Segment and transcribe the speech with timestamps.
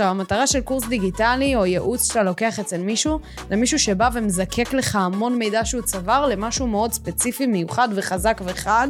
[0.00, 3.18] עכשיו, המטרה של קורס דיגיטלי או ייעוץ שאתה לוקח אצל מישהו,
[3.48, 8.88] זה מישהו שבא ומזקק לך המון מידע שהוא צבר למשהו מאוד ספציפי, מיוחד וחזק וחד,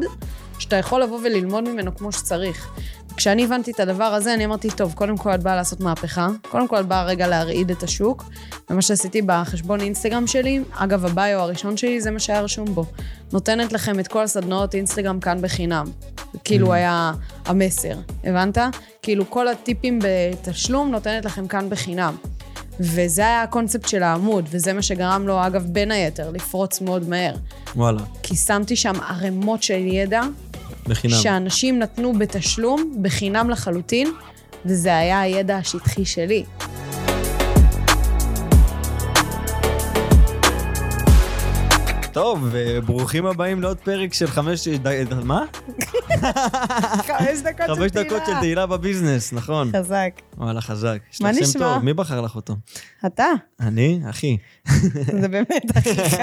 [0.59, 2.69] שאתה יכול לבוא וללמוד ממנו כמו שצריך.
[3.17, 6.69] כשאני הבנתי את הדבר הזה, אני אמרתי, טוב, קודם כל את באה לעשות מהפכה, קודם
[6.69, 8.25] כל את באה רגע להרעיד את השוק,
[8.71, 12.85] ומה שעשיתי בחשבון אינסטגרם שלי, אגב, הביו הראשון שלי, זה מה שהיה רשום בו.
[13.33, 15.87] נותנת לכם את כל הסדנאות אינסטגרם כאן בחינם.
[16.45, 16.77] כאילו Mm.
[16.77, 17.13] היה
[17.47, 18.59] המסר, הבנת?
[19.03, 22.17] כאילו כל הטיפים בתשלום נותנת לכם כאן בחינם.
[22.81, 27.35] וזה היה הקונספט של העמוד, וזה מה שגרם לו, אגב, בין היתר, לפרוץ מאוד מהר.
[27.77, 30.23] וואלה, כי שמתי שם ערימות של ידע,
[30.87, 31.15] בחינם.
[31.15, 34.13] שאנשים נתנו בתשלום, בחינם לחלוטין,
[34.67, 36.45] וזה היה הידע השטחי שלי.
[42.13, 44.69] טוב, וברוכים הבאים לעוד פרק של חמש...
[45.25, 45.45] מה?
[47.07, 49.71] חמש דקות חמש דקות של תהילה בביזנס, נכון.
[49.77, 50.11] חזק.
[50.37, 50.99] וואלה, חזק.
[51.13, 51.75] יש מה לך שם נשמע?
[51.75, 52.57] טוב, מי בחר לך אותו?
[53.07, 53.27] אתה,
[53.61, 54.01] אני?
[54.11, 54.37] אחי.
[55.21, 56.17] זה באמת אחיך.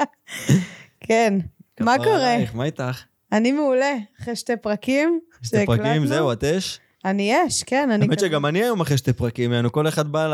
[1.06, 1.38] כן.
[1.80, 2.36] מה קורה?
[2.54, 3.02] מה איתך?
[3.32, 5.20] אני מעולה, אחרי שתי פרקים.
[5.42, 6.06] שתי פרקים.
[6.06, 6.80] זהו, את אש?
[7.04, 10.26] אני יש, כן, אני האמת שגם אני היום אחרי שתי פרקים, כל אחד בא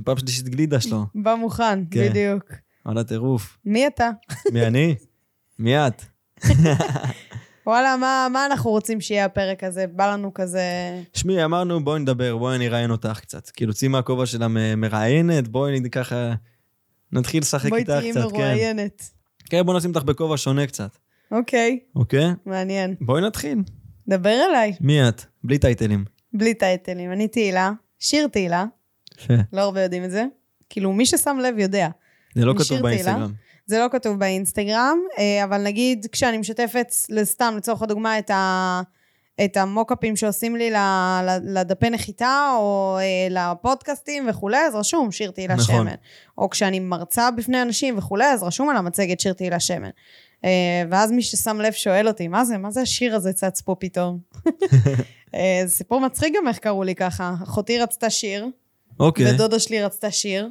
[0.00, 1.06] לפעם שלישית גלידה שלו.
[1.14, 2.08] בא מוכן, כן.
[2.08, 2.44] בדיוק.
[2.86, 3.58] וואלה, טירוף.
[3.64, 4.10] מי אתה?
[4.52, 4.94] מי אני?
[5.58, 6.02] מי את?
[7.66, 9.86] וואלה, מה, מה אנחנו רוצים שיהיה הפרק הזה?
[9.86, 10.62] בא לנו כזה...
[11.12, 13.50] שמי, אמרנו, בואי נדבר, בואי אני אראיין אותך קצת.
[13.50, 16.34] כאילו, צאי מהכובע של המראיינת, בואי ככה...
[17.14, 18.26] נתחיל לשחק בואי איתך תהיי קצת, כן.
[18.26, 19.10] מרואיינת.
[19.44, 20.96] כן, בוא נשים אותך בכובע שונה קצת,
[21.30, 22.30] אוקיי, אוקיי?
[22.46, 22.94] מעניין.
[23.00, 23.58] בואי נתחיל.
[24.08, 25.22] דבר אליי, מי את?
[25.44, 26.04] בלי טייטלים.
[26.32, 27.12] בלי טייטלים.
[27.12, 28.64] אני תהילה, שיר תהילה,
[29.18, 29.34] יפה.
[29.52, 30.24] לא הרבה יודעים את זה.
[30.70, 31.88] כאילו, מי ששם לב יודע.
[32.34, 32.80] זה לא כתוב?
[32.80, 33.32] באינסטגרם.
[33.66, 36.86] זה לא כתוב באינסטגרם, אה, אבל נגיד כשאני משתפת,
[37.22, 38.80] סתם לצורך הדוגמה, את, ה,
[39.44, 40.70] את המוקאפים שעושים לי
[41.42, 45.76] לדפי נחיתה, או אה, לפודקאסטים וכולי, אז רשום שיר תהילה נכון.
[45.76, 45.94] שמן.
[46.38, 49.90] או כשאני מרצה בפני אנשים וכולי, אז רשום על המצגת שיר תהילה שמן.
[50.44, 53.76] אה, ואז מי ששם לב שואל אותי, מה זה, מה זה השיר הזה צץ פה
[53.78, 54.18] פתאום?
[55.64, 57.34] זה סיפור מצחיק גם איך קראו לי ככה.
[57.42, 58.48] אחותי רצתה שיר,
[59.00, 59.34] אוקיי.
[59.34, 60.48] ודודה שלי רצתה שיר,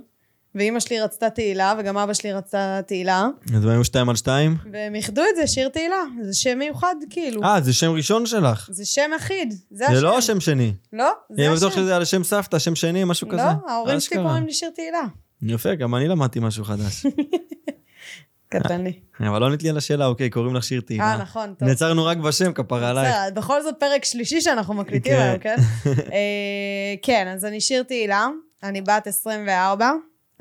[0.55, 3.27] ואימא שלי רצתה תהילה, וגם אבא שלי רצתה תהילה.
[3.55, 4.57] אז היו שתיים על שתיים?
[4.71, 6.03] והם איחדו את זה, שיר תהילה.
[6.21, 7.43] זה שם מיוחד, כאילו.
[7.43, 8.69] אה, זה שם ראשון שלך.
[8.71, 9.95] זה שם אחיד, זה השם.
[9.95, 10.73] זה לא השם שני.
[10.93, 11.55] לא, זה אני השם.
[11.55, 13.43] בטוח שזה על שם סבתא, שם שני, משהו כזה.
[13.43, 14.17] לא, ההורים שלי.
[14.17, 15.03] קוראים לי שיר תהילה.
[15.41, 17.05] יפה, גם אני למדתי משהו חדש.
[18.59, 18.99] קטני.
[19.19, 21.17] אבל לא ענית לי על השאלה, אוקיי, קוראים לך שיר אה, תהילה.
[21.17, 21.67] נכון, טוב.
[21.67, 23.15] נעצרנו רק בשם, כפרה עלייך.
[23.15, 25.19] בסדר, בכל זאת פרק שלישי שאנחנו מקליטים כן.
[25.19, 25.55] היום, כן?
[26.13, 28.27] אה, כן, אז אני שיר תהילה,
[28.63, 29.91] אני בת 24,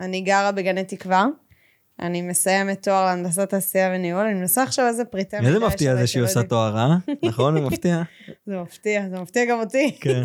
[0.03, 1.27] אני גרה בגני תקווה.
[2.01, 6.27] אני מסיימת תואר להנדסת תעשייה וניהול, אני מנסה עכשיו איזה פריטי איזה מפתיע זה שהיא
[6.27, 6.49] שלא עושה.
[6.49, 6.97] תואר, אה?
[7.23, 7.55] נכון?
[7.55, 8.03] זה מפתיע.
[8.47, 9.99] זה מפתיע, זה מפתיע גם אותי.
[10.01, 10.23] כן.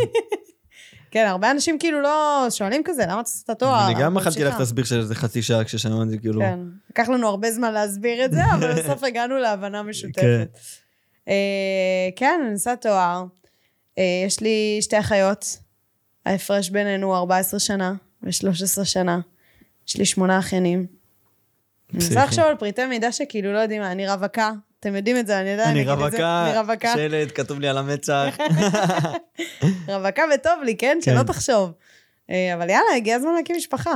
[1.11, 3.85] כן, הרבה אנשים כאילו לא שואלים כזה, למה אתה עושה את התואר?
[3.85, 4.43] אני גם ממשיכה.
[4.43, 6.41] לך להסביר שזה חצי שעה כששמענו את זה, כאילו...
[6.41, 6.59] כן,
[6.89, 10.57] לקח לנו הרבה זמן להסביר את זה, אבל בסוף הגענו להבנה משותפת.
[11.27, 13.25] אה, כן, אני עושה תואר.
[13.97, 15.57] אה, יש לי שתי אחיות,
[16.25, 19.19] ההפרש בינינו 14 שנה ו-13 שנה.
[19.87, 20.79] יש לי שמונה אחיינים.
[20.79, 22.03] אני.
[22.03, 24.51] מנסה לחשוב על פריטי מידע שכאילו לא יודעים מה, אני רווקה.
[24.79, 25.83] אתם יודעים את זה, אני יודעת, אני.
[26.55, 26.93] רווקה.
[26.95, 28.37] שלט, כתוב לי על המצח.
[29.87, 30.97] רווקה וטוב לי, כן?
[31.01, 31.23] שלא כן.
[31.23, 31.71] תחשוב.
[32.29, 33.95] אה, אבל יאללה, הגיע הזמן להקים משפחה.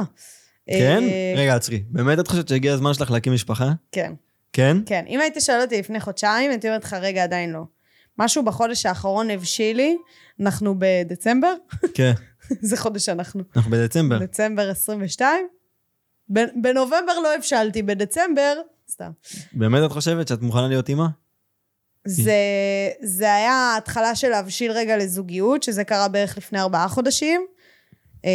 [0.68, 1.04] כן?
[1.04, 1.84] אה, רגע, עצרי.
[1.90, 3.72] באמת את חושבת שהגיע הזמן שלך להקים משפחה?
[3.92, 4.14] כן.
[4.54, 4.78] כן?
[4.86, 7.64] כן, אם היית שואל אותי לפני חודשיים, הייתי אומרת לך, רגע, עדיין לא.
[8.18, 9.98] משהו בחודש האחרון הבשיל לי,
[10.42, 11.54] אנחנו בדצמבר,
[11.94, 12.12] כן.
[12.62, 13.44] זה חודש אנחנו.
[13.56, 14.18] אנחנו בדצמבר.
[14.20, 15.48] דצמבר 22.
[16.56, 18.54] בנובמבר לא הבשלתי, בדצמבר,
[18.90, 19.12] סתם.
[19.54, 21.06] באמת את חושבת שאת מוכנה להיות אימא?
[22.06, 22.34] זה,
[23.02, 27.46] זה היה ההתחלה של להבשיל רגע לזוגיות, שזה קרה בערך לפני ארבעה חודשים.
[28.26, 28.32] אה,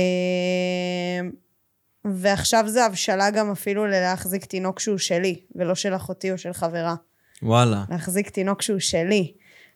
[2.05, 6.95] ועכשיו זה הבשלה גם אפילו ללהחזיק תינוק שהוא שלי, ולא של אחותי או של חברה.
[7.43, 7.85] וואלה.
[7.91, 9.33] להחזיק תינוק שהוא שלי.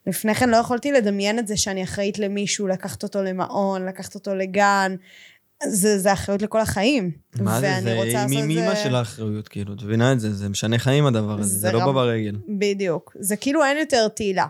[0.06, 4.34] לפני כן לא יכולתי לדמיין את זה שאני אחראית למישהו, לקחת אותו למעון, לקחת אותו
[4.34, 4.96] לגן.
[5.66, 7.10] זה, זה אחריות לכל החיים.
[7.40, 7.74] מה זה?
[7.82, 10.34] זה את מה של האחריות, כאילו, את מבינה את זה?
[10.34, 12.36] זה משנה חיים הדבר הזה, זה זה לא בא ברגל.
[12.48, 13.16] בדיוק.
[13.20, 14.46] זה כאילו אין יותר תהילה.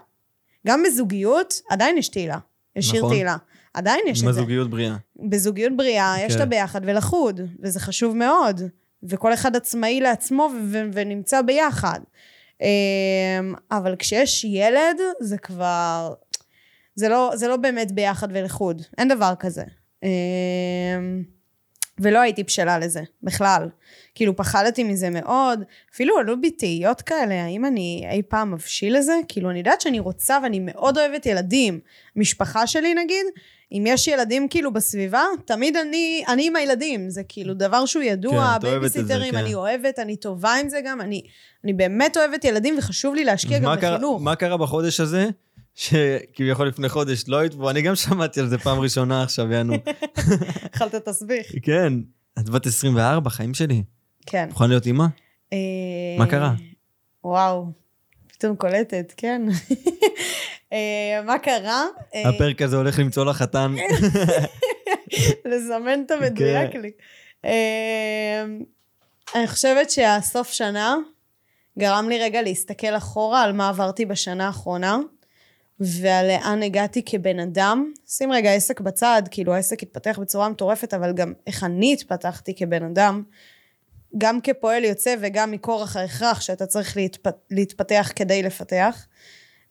[0.67, 2.39] גם בזוגיות, עדיין יש תהילה.
[2.77, 3.13] יש שיר נכון.
[3.13, 3.37] תהילה.
[3.75, 4.33] עדיין יש את זה.
[4.33, 4.97] זוגיות בריאה.
[5.29, 6.39] בזוגיות בריאה יש כן.
[6.39, 8.61] את הביחד ולחוד, וזה חשוב מאוד.
[9.03, 12.01] וכל אחד עצמאי לעצמו ו- ו- ונמצא ביחד.
[12.61, 12.67] אמ,
[13.71, 16.13] אבל כשיש ילד, זה כבר...
[16.95, 18.83] זה לא, זה לא באמת ביחד ולחוד.
[18.99, 19.65] אין דבר כזה.
[20.03, 21.23] אמ,
[22.03, 23.69] ולא הייתי בשלה לזה, בכלל.
[24.15, 25.63] כאילו, פחדתי מזה מאוד.
[25.95, 29.13] אפילו עלו בי תהיות כאלה, האם אני אי פעם מבשיל לזה?
[29.29, 31.81] כאילו, אני יודעת שאני רוצה ואני מאוד אוהבת ילדים.
[32.17, 33.27] משפחה שלי, נגיד,
[33.73, 37.11] אם יש ילדים כאילו בסביבה, תמיד אני, אני עם הילדים.
[37.11, 39.39] זה כאילו דבר שהוא ידוע, כן, בייביסיטרים, כן.
[39.39, 41.23] אני אוהבת, אני טובה עם זה גם, אני,
[41.65, 44.23] אני באמת אוהבת ילדים וחשוב לי להשקיע גם קרה- בחינוך.
[44.23, 45.29] מה קרה בחודש הזה?
[45.81, 49.75] שכביכול לפני חודש לא היית פה, אני גם שמעתי על זה פעם ראשונה עכשיו, יענו.
[50.75, 51.47] אכלת תסביך.
[51.63, 51.93] כן,
[52.39, 53.83] את בת 24, חיים שלי.
[54.27, 54.47] כן.
[54.49, 55.07] מוכן להיות אימא?
[55.53, 55.59] אה,
[56.19, 56.55] מה קרה?
[57.25, 57.67] וואו,
[58.33, 59.43] פתאום קולטת, כן.
[60.73, 61.85] אה, מה קרה?
[62.15, 63.75] אה, הפרק הזה הולך למצוא לך חתן.
[65.51, 66.81] לזמן את המדויק כן.
[66.81, 66.91] לי.
[69.35, 70.97] אני חושבת שהסוף שנה
[71.79, 74.99] גרם לי רגע להסתכל אחורה על מה עברתי בשנה האחרונה,
[75.81, 77.93] ועל לאן הגעתי כבן אדם.
[78.07, 82.83] שים רגע עסק בצד, כאילו העסק התפתח בצורה מטורפת, אבל גם איך אני התפתחתי כבן
[82.83, 83.23] אדם.
[84.19, 87.31] גם כפועל יוצא וגם מכורח ההכרח שאתה צריך להתפ...
[87.51, 89.07] להתפתח כדי לפתח.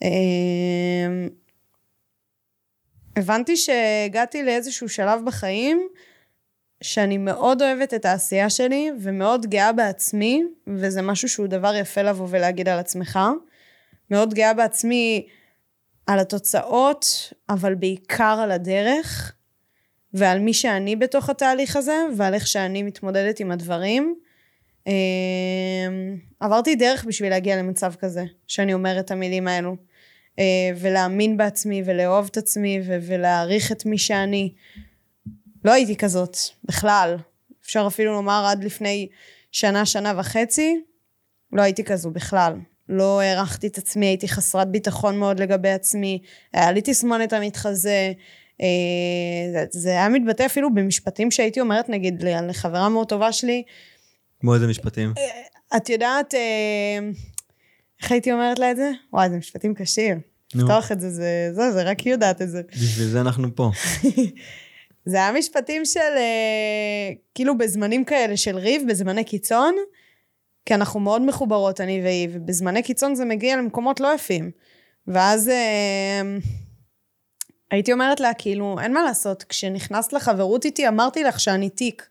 [0.03, 0.07] אה,
[3.15, 5.87] הבנתי שהגעתי לאיזשהו שלב בחיים
[6.83, 12.27] שאני מאוד אוהבת את העשייה שלי ומאוד גאה בעצמי, וזה משהו שהוא דבר יפה לבוא
[12.29, 13.19] ולהגיד על עצמך.
[14.11, 15.27] מאוד גאה בעצמי
[16.09, 19.33] על התוצאות, אבל בעיקר על הדרך,
[20.13, 24.15] ועל מי שאני בתוך התהליך הזה, ועל איך שאני מתמודדת עם הדברים.
[24.87, 24.93] אה,
[26.39, 29.75] עברתי דרך בשביל להגיע למצב כזה, שאני אומרת את המילים האלו.
[30.39, 34.53] אה, ולהאמין בעצמי, ולאהוב את עצמי, ולהעריך את מי שאני.
[35.65, 37.17] לא הייתי כזאת, בכלל.
[37.63, 39.07] אפשר אפילו לומר עד לפני
[39.51, 40.81] שנה, שנה וחצי,
[41.51, 42.53] לא הייתי כזו בכלל.
[42.89, 46.19] לא הערכתי את עצמי, הייתי חסרת ביטחון מאוד לגבי עצמי,
[46.53, 48.11] היה לי תסמונת המתחזה.
[48.61, 48.67] אה,
[49.53, 53.63] זה- זה היה מתבטא אפילו במשפטים שהייתי אומרת, נגיד, לחברה מאוד טובה שלי,
[54.39, 55.13] כמו איזה משפטים.
[55.77, 56.99] את יודעת, אה,
[58.01, 58.91] איך הייתי אומרת לה את זה?
[59.13, 60.21] וואי, זה משפטים קשים.
[60.55, 62.61] לפתוח את זה, זה, זה, זה רק היא יודעת את זה.
[62.71, 63.71] בשביל זה אנחנו פה.
[65.05, 69.75] זה היה משפטים של, אה, כאילו בזמנים כאלה של ריב, בזמני קיצון,
[70.65, 74.51] כי אנחנו מאוד מחוברות, אני והיא, ובזמני קיצון זה מגיע למקומות לא יפים.
[75.07, 76.21] ואז אה,
[77.71, 82.09] הייתי אומרת לה, כאילו, אין מה לעשות, כשנכנסת לחברות איתי, אמרתי לך שאני תיק.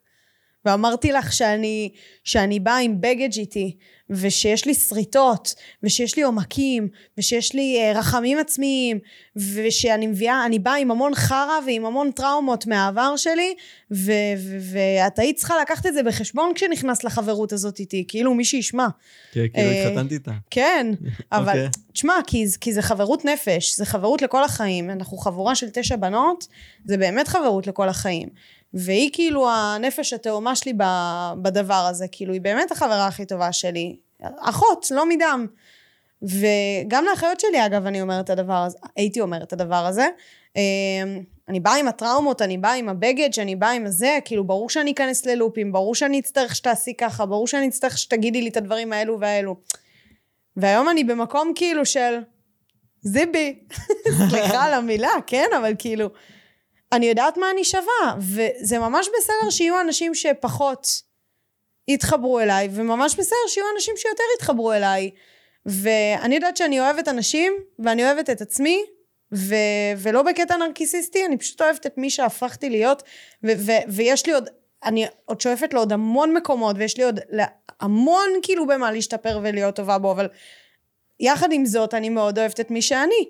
[0.64, 1.92] ואמרתי לך שאני,
[2.24, 3.76] שאני באה עם בגג' איתי,
[4.10, 6.88] ושיש לי שריטות, ושיש לי עומקים,
[7.18, 8.98] ושיש לי אה, רחמים עצמיים,
[9.36, 13.54] ושאני מביאה, אני באה עם המון חרא ועם המון טראומות מהעבר שלי,
[13.90, 18.44] ו- ו- ואת היית צריכה לקחת את זה בחשבון כשנכנסת לחברות הזאת איתי, כאילו מי
[18.44, 18.86] שישמע.
[19.32, 20.32] כן, כאילו אה, התחתנתי איתה.
[20.50, 20.86] כן,
[21.32, 21.68] אבל אוקיי.
[21.92, 24.90] תשמע, כי, כי זה חברות נפש, זה חברות לכל החיים.
[24.90, 26.46] אנחנו חבורה של תשע בנות,
[26.84, 28.28] זה באמת חברות לכל החיים.
[28.74, 30.72] והיא כאילו הנפש התאומה שלי
[31.42, 33.96] בדבר הזה, כאילו היא באמת החברה הכי טובה שלי.
[34.40, 35.46] אחות, לא מדם.
[36.22, 40.08] וגם לאחיות שלי, אגב, אני אומרת את הדבר הזה, הייתי אומרת את הדבר הזה.
[40.56, 44.70] אמ, אני באה עם הטראומות, אני באה עם הבגד, שאני באה עם הזה, כאילו, ברור
[44.70, 48.92] שאני אכנס ללופים, ברור שאני אצטרך שתעשי ככה, ברור שאני אצטרך שתגידי לי את הדברים
[48.92, 49.56] האלו והאלו.
[50.56, 52.18] והיום אני במקום כאילו של
[53.02, 53.58] זיבי,
[54.28, 56.08] סליחה על המילה, כן, אבל כאילו,
[56.92, 61.02] אני יודעת מה אני שווה, וזה ממש בסדר שיהיו אנשים שפחות
[61.88, 65.10] יתחברו אליי, וממש בסדר שיהיו אנשים שיותר יתחברו אליי.
[65.66, 68.84] ואני יודעת שאני אוהבת אנשים, ואני אוהבת את עצמי,
[69.32, 69.54] ו-
[69.98, 73.02] ולא בקטע נרקיסיסטי, אני פשוט אוהבת את מי שהפכתי להיות,
[73.44, 74.48] ו- ו- ויש לי עוד,
[74.84, 77.20] אני עוד שואפת לעוד המון מקומות, ויש לי עוד
[77.80, 80.28] המון כאילו במה להשתפר ולהיות טובה בו, אבל
[81.20, 83.28] יחד עם זאת, אני מאוד אוהבת את מי שאני.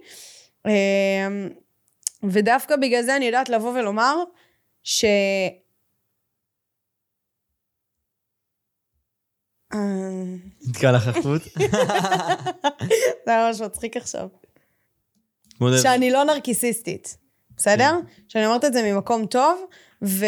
[2.23, 4.17] ודווקא בגלל זה אני יודעת לבוא ולומר,
[4.83, 5.05] ש...
[10.69, 11.43] נתקע לך החוט.
[13.27, 14.29] זה ממש מצחיק עכשיו.
[15.83, 17.17] שאני לא נרקיסיסטית,
[17.57, 17.99] בסדר?
[18.29, 19.65] שאני אומרת את זה ממקום טוב,
[20.03, 20.25] ו...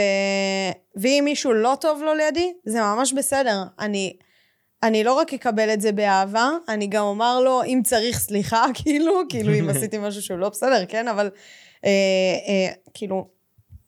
[0.96, 3.62] ואם מישהו לא טוב לו לידי, זה ממש בסדר.
[3.78, 4.16] אני,
[4.82, 9.12] אני לא רק אקבל את זה באהבה, אני גם אומר לו, אם צריך סליחה, כאילו,
[9.28, 11.08] כאילו אם עשיתי משהו שהוא לא בסדר, כן?
[11.08, 11.30] אבל
[11.84, 11.90] אה,
[12.48, 13.28] אה, כאילו,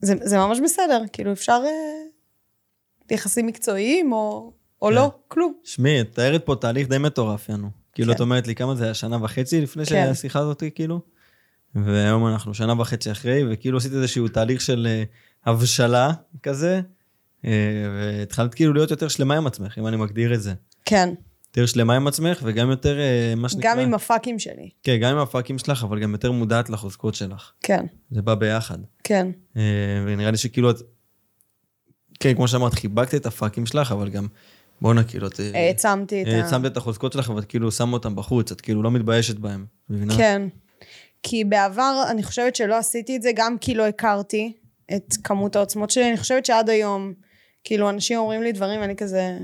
[0.01, 4.95] זה, זה ממש בסדר, כאילו אפשר אה, יחסים מקצועיים או, או כן.
[4.95, 5.55] לא, כלום.
[5.65, 7.69] שמעי, את מתארת פה תהליך די מטורף, יאנו.
[7.95, 8.17] כאילו, כן.
[8.17, 10.07] את אומרת לי כמה זה היה שנה וחצי לפני כן.
[10.07, 11.01] שהשיחה הזאת, כאילו?
[11.75, 15.03] והיום אנחנו שנה וחצי אחרי, וכאילו עשית איזשהו תהליך של אה,
[15.45, 16.81] הבשלה כזה,
[17.45, 17.51] אה,
[17.97, 20.53] והתחלת כאילו להיות יותר שלמה עם עצמך, אם אני מגדיר את זה.
[20.85, 21.15] כן,
[21.57, 23.71] יותר שלמה עם עצמך, וגם יותר, אה, מה שנקרא...
[23.71, 24.71] גם עם הפאקים שלי.
[24.83, 27.53] כן, גם עם הפאקים שלך, אבל גם יותר מודעת לחוזקות שלך.
[27.61, 28.79] כן, זה בא ביחד.
[29.05, 29.27] כן.
[29.57, 29.63] אה,
[30.07, 30.77] ונראה לי שכאילו את...
[32.21, 34.27] כן, כמו שאמרת, חיבקת את הפאקים שלך, אבל גם,
[34.81, 35.41] בואנה, כאילו, את...
[35.55, 36.31] העצמתי את ה...
[36.31, 40.17] העצמת את החוזקות שלך, ואת כאילו שמה אותם בחוץ, את כאילו לא מתביישת בהם, מבינה?
[40.17, 40.43] כן.
[41.23, 44.53] כי בעבר אני חושבת שלא עשיתי את זה, גם כי לא הכרתי
[44.97, 46.09] את כמות העוצמות שלי.
[46.09, 47.13] אני חושבת שעד היום,
[47.65, 49.39] כאילו, אנשים אומרים לי דברים, ואני כזה,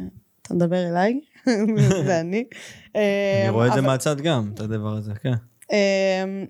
[0.49, 1.21] אתה מדבר אליי?
[2.07, 2.45] זה אני.
[2.95, 5.33] אני רואה את זה מהצד גם, את הדבר הזה, כן.
[5.73, 6.47] אמ,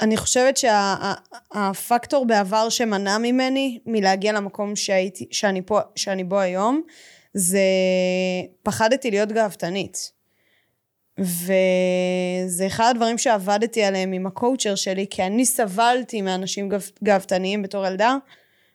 [0.00, 6.82] אני חושבת שהפקטור בעבר שמנע ממני מלהגיע למקום שהייתי, שאני, פה, שאני בו היום,
[7.34, 7.60] זה
[8.62, 10.12] פחדתי להיות גאוותנית.
[11.18, 17.86] וזה אחד הדברים שעבדתי עליהם עם הקואוצ'ר שלי, כי אני סבלתי מאנשים גאו- גאוותניים בתור
[17.86, 18.16] ילדה,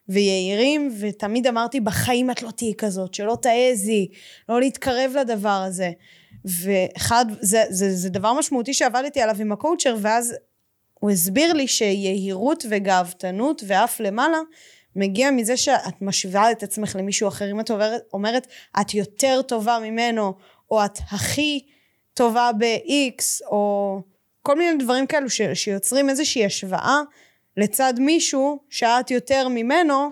[0.09, 4.07] ויהירים, ותמיד אמרתי, בחיים את לא תהיי כזאת, שלא תעזי,
[4.49, 5.91] לא להתקרב לדבר הזה.
[6.45, 10.35] ואחד, זה, זה, זה דבר משמעותי שעבדתי עליו עם הקואוצ'ר, ואז
[10.93, 14.37] הוא הסביר לי שיהירות וגאוותנות ואף למעלה,
[14.95, 17.51] מגיע מזה שאת משווה את עצמך למישהו אחר.
[17.51, 18.47] אם את אומרת, אומרת,
[18.81, 20.33] את יותר טובה ממנו,
[20.71, 21.65] או את הכי
[22.13, 24.01] טובה ב-X, או
[24.41, 27.01] כל מיני דברים כאלו ש, שיוצרים איזושהי השוואה
[27.57, 30.09] לצד מישהו שאת יותר ממנו,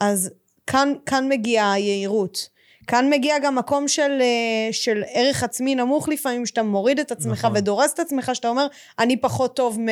[0.00, 0.30] אז
[0.66, 2.48] כאן, כאן מגיעה היהירות.
[2.86, 7.38] כאן מגיע גם מקום של, אה, של ערך עצמי נמוך לפעמים, שאתה מוריד את עצמך
[7.44, 7.56] נכון.
[7.56, 8.66] ודורס את עצמך, שאתה אומר,
[8.98, 9.86] אני פחות טוב מ...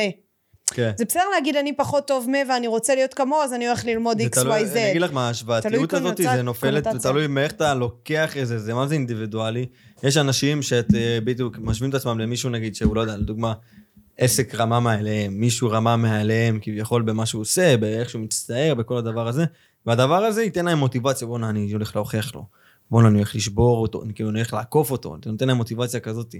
[0.70, 0.92] כן.
[0.96, 4.20] זה בסדר להגיד אני פחות טוב מ ואני רוצה להיות כמוהו, אז אני הולך ללמוד
[4.20, 4.48] XYZ.
[4.48, 6.98] אני אגיד לך מה, ההשוואתיות הזאת, זה נופלת, זה.
[6.98, 9.66] תלוי מאיך אתה לוקח איזה, זה מה זה אינדיבידואלי.
[10.02, 13.52] יש אנשים שאת אה, בדיוק משווים את עצמם למישהו נגיד שהוא לא יודע, לדוגמה,
[14.18, 19.28] עסק רמה מעליהם, מישהו רמה מעליהם כביכול במה שהוא עושה, באיך שהוא מצטער, בכל הדבר
[19.28, 19.44] הזה,
[19.86, 22.46] והדבר הזה ייתן להם מוטיבציה, בואנה אני הולך להוכיח לו,
[22.90, 26.00] בואנה אני הולך לשבור אותו, אני כאילו אני הולך לעקוף אותו, אתה נותן להם מוטיבציה
[26.00, 26.34] כזאת.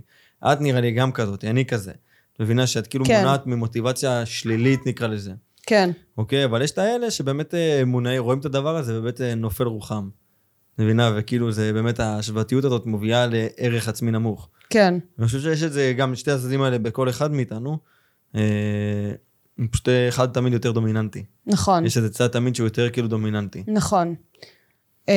[0.45, 1.93] את נראה לי גם כזאת, אני כזה.
[2.33, 3.19] את מבינה שאת כאילו כן.
[3.19, 5.33] מונעת ממוטיבציה שלילית נקרא לזה.
[5.67, 9.35] כן, אוקיי, אבל יש את האלה שבאמת אה, מונעים, רואים את הדבר הזה ובאמת אה,
[9.35, 10.09] נופל רוחם.
[10.79, 11.13] מבינה?
[11.17, 14.49] וכאילו זה באמת ההשוואתיות הזאת מובילה לערך עצמי נמוך.
[14.71, 17.79] כן, אני חושב שיש את זה גם שתי הצדדים האלה בכל אחד מאיתנו.
[18.35, 19.13] אה,
[19.71, 21.25] פשוט אה, אחד תמיד יותר דומיננטי.
[21.47, 23.65] נכון, יש איזה צד תמיד שהוא יותר כאילו דומיננטי.
[23.67, 24.15] נכון.
[25.09, 25.15] אמ,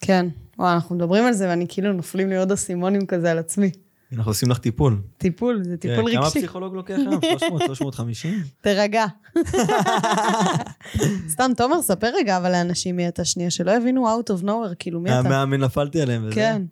[0.00, 0.26] כן,
[0.58, 3.70] וואי, אנחנו מדברים על זה ואני כאילו נופלים לי עוד אסימונים כזה על עצמי.
[4.16, 5.02] אנחנו עושים לך טיפול.
[5.18, 6.38] טיפול, זה טיפול כן, כמה רגשי.
[6.38, 7.20] פסיכולוג לוקח היום?
[7.38, 8.42] 300, 350?
[8.60, 9.06] תירגע.
[11.32, 15.00] סתם, תומר, ספר רגע אבל לאנשים מי אתה שנייה, שלא יבינו out of nowhere, כאילו
[15.00, 15.18] מי אתה.
[15.18, 16.34] המאמן נפלתי עליהם וזה.
[16.34, 16.62] כן.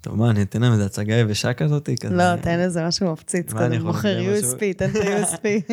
[0.00, 1.88] טוב, מה, אני אתן להם איזה הצגה יבשה כזאת?
[2.10, 4.18] לא, תן איזה משהו מפציץ יכול מוכר?
[4.18, 5.72] USP, תן את ה-USP.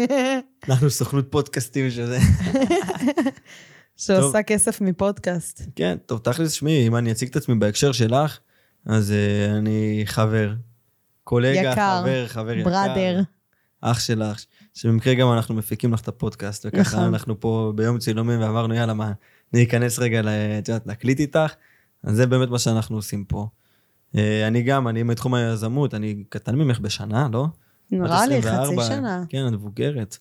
[0.70, 2.20] אנחנו סוכנות פודקאסטים שזה.
[3.98, 5.62] שעושה כסף מפודקאסט.
[5.76, 8.40] כן, טוב, תכלס, שמי, אם אני אציג את עצמי בהקשר שלך,
[8.86, 10.54] אז uh, אני חבר.
[11.24, 12.70] קולגה, יקר, חבר, חבר יקר.
[12.70, 13.22] בראדר.
[13.82, 17.08] אח שלך, שבמקרה גם אנחנו מפיקים לך את הפודקאסט, וככה נכון.
[17.08, 19.12] אנחנו פה ביום צילומים ואמרנו, יאללה, מה,
[19.54, 20.22] אני אכנס רגע,
[20.60, 21.54] את יודעת, להקליט איתך,
[22.04, 23.48] אז זה באמת מה שאנחנו עושים פה.
[24.16, 27.48] Uh, אני גם, אני מתחום היזמות, אני קטן ממך בשנה, לא?
[27.92, 29.24] נראה לי 24, חצי שנה.
[29.30, 30.18] כן, את מבוגרת.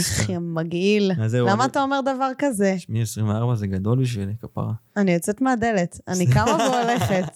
[0.00, 1.12] אחי, מגעיל.
[1.32, 2.74] למה אתה אומר דבר כזה?
[2.78, 4.72] שמי 24 זה גדול בשבילי, כפרה.
[4.96, 6.00] אני יוצאת מהדלת.
[6.08, 7.32] אני קמה והולכת.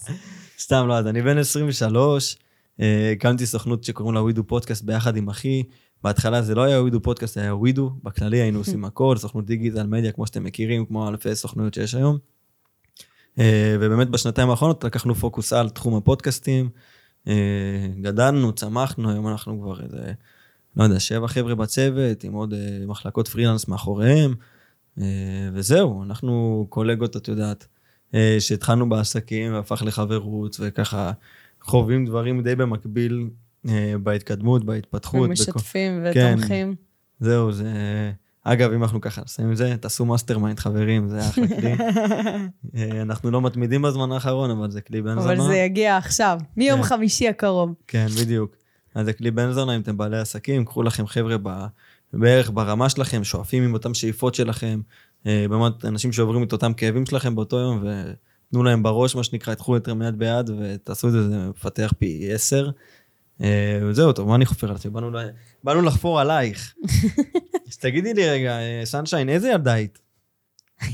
[0.58, 2.43] סתם לא, אז אני בן 23, אה,
[2.78, 5.62] הקמתי סוכנות שקוראים לה ווידו פודקאסט ביחד עם אחי.
[6.04, 10.12] בהתחלה זה לא היה ווידו פודקאסט, היה ווידו, בכללי היינו עושים הכל, סוכנות דיגיטל מדיה,
[10.12, 12.18] כמו שאתם מכירים, כמו אלפי סוכנויות שיש היום.
[13.38, 16.68] אה, ובאמת בשנתיים האחרונות לקחנו פוקוס על תחום הפודקאסטים,
[17.28, 20.12] אה, גדלנו, צמחנו, היום אנחנו כבר איזה,
[20.76, 24.34] לא יודע, שבע חבר'ה בצוות, עם עוד אה, מחלקות פרילנס מאחוריהם,
[25.00, 25.04] אה,
[25.52, 27.66] וזהו, אנחנו קולגות, את יודעת,
[28.14, 31.12] אה, שהתחלנו בעסקים והפך לחברות, וככה
[31.64, 33.30] חווים דברים די במקביל
[33.68, 35.20] אה, בהתקדמות, בהתפתחות.
[35.20, 36.34] בכל- משתפים כן.
[36.36, 36.74] ותומכים.
[37.20, 37.72] זהו, זה...
[38.44, 41.72] אגב, אם אנחנו ככה נסיים עם זה, תעשו mastermind, חברים, זה אחלה כלי.
[42.76, 45.32] אה, אנחנו לא מתמידים בזמן האחרון, אבל זה כלי בן זונה.
[45.32, 46.86] אבל זה יגיע עכשיו, מיום כן.
[46.86, 47.74] חמישי הקרוב.
[47.86, 48.56] כן, בדיוק.
[48.94, 51.66] אז זה כלי בן זונה, אם אתם בעלי עסקים, קחו לכם חבר'ה ב...
[52.12, 54.80] בערך ברמה שלכם, שואפים עם אותם שאיפות שלכם,
[55.26, 57.84] אה, באמת אנשים שעוברים את אותם כאבים שלכם באותו יום,
[58.54, 62.28] ותנו להם בראש, מה שנקרא, תחו יותר מיד ביד, ותעשו את זה, זה מפתח פי
[62.32, 62.70] עשר.
[63.42, 64.90] אה, וזהו, טוב, מה אני חופר על עצמי?
[64.90, 65.18] באנו,
[65.64, 66.74] באנו לחפור עלייך.
[67.68, 69.98] אז תגידי לי רגע, אה, סנשיין, איזה ילדה היית?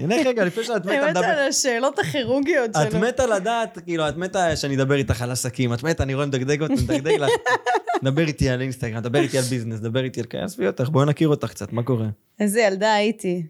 [0.00, 1.24] נלך רגע, לפני שאת מתה לדבר.
[1.24, 3.00] על השאלות הכירורגיות את שלו.
[3.00, 6.62] מתה לדעת, כאילו, את מתה שאני אדבר איתך על עסקים, את מתה, אני רואה מדגדג
[6.62, 7.30] אותך, מדגדג לך.
[8.04, 11.06] דבר איתי על אינסטגרם, דבר איתי על ביזנס, דבר איתי על כאלה, עזבי אותך, בואי
[11.06, 12.06] נכיר אותך קצת, מה קורה?
[12.40, 13.42] איזה ילדה הייתי.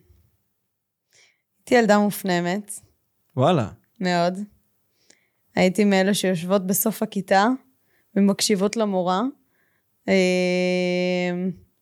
[1.59, 2.81] הייתי ילדה מופנמת,
[3.37, 3.69] וואלה.
[4.01, 4.35] מאוד.
[5.57, 7.47] הייתי מאלה שיושבות בסוף הכיתה
[8.15, 9.23] ומקשיבות למורה.
[10.09, 10.15] אה,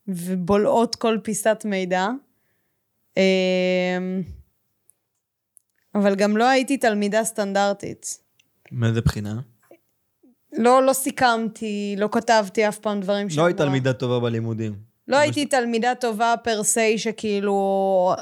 [0.08, 2.08] ובולעות כל פיסת מידע.
[3.16, 4.22] אמ,
[5.94, 8.18] אבל גם לא הייתי תלמידה סטנדרטית.
[8.72, 9.40] מאיזה בחינה?
[10.52, 14.74] לא, לא סיכמתי, לא כתבתי אף פעם דברים לא היית תלמידה טובה בלימודים.
[15.08, 18.14] לא הייתי תלמידה טובה פר סי שכאילו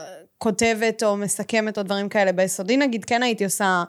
[0.42, 2.32] כותבת או מסכמת או דברים כאלה.
[2.32, 3.84] ביסודי נגיד כן הייתי עושה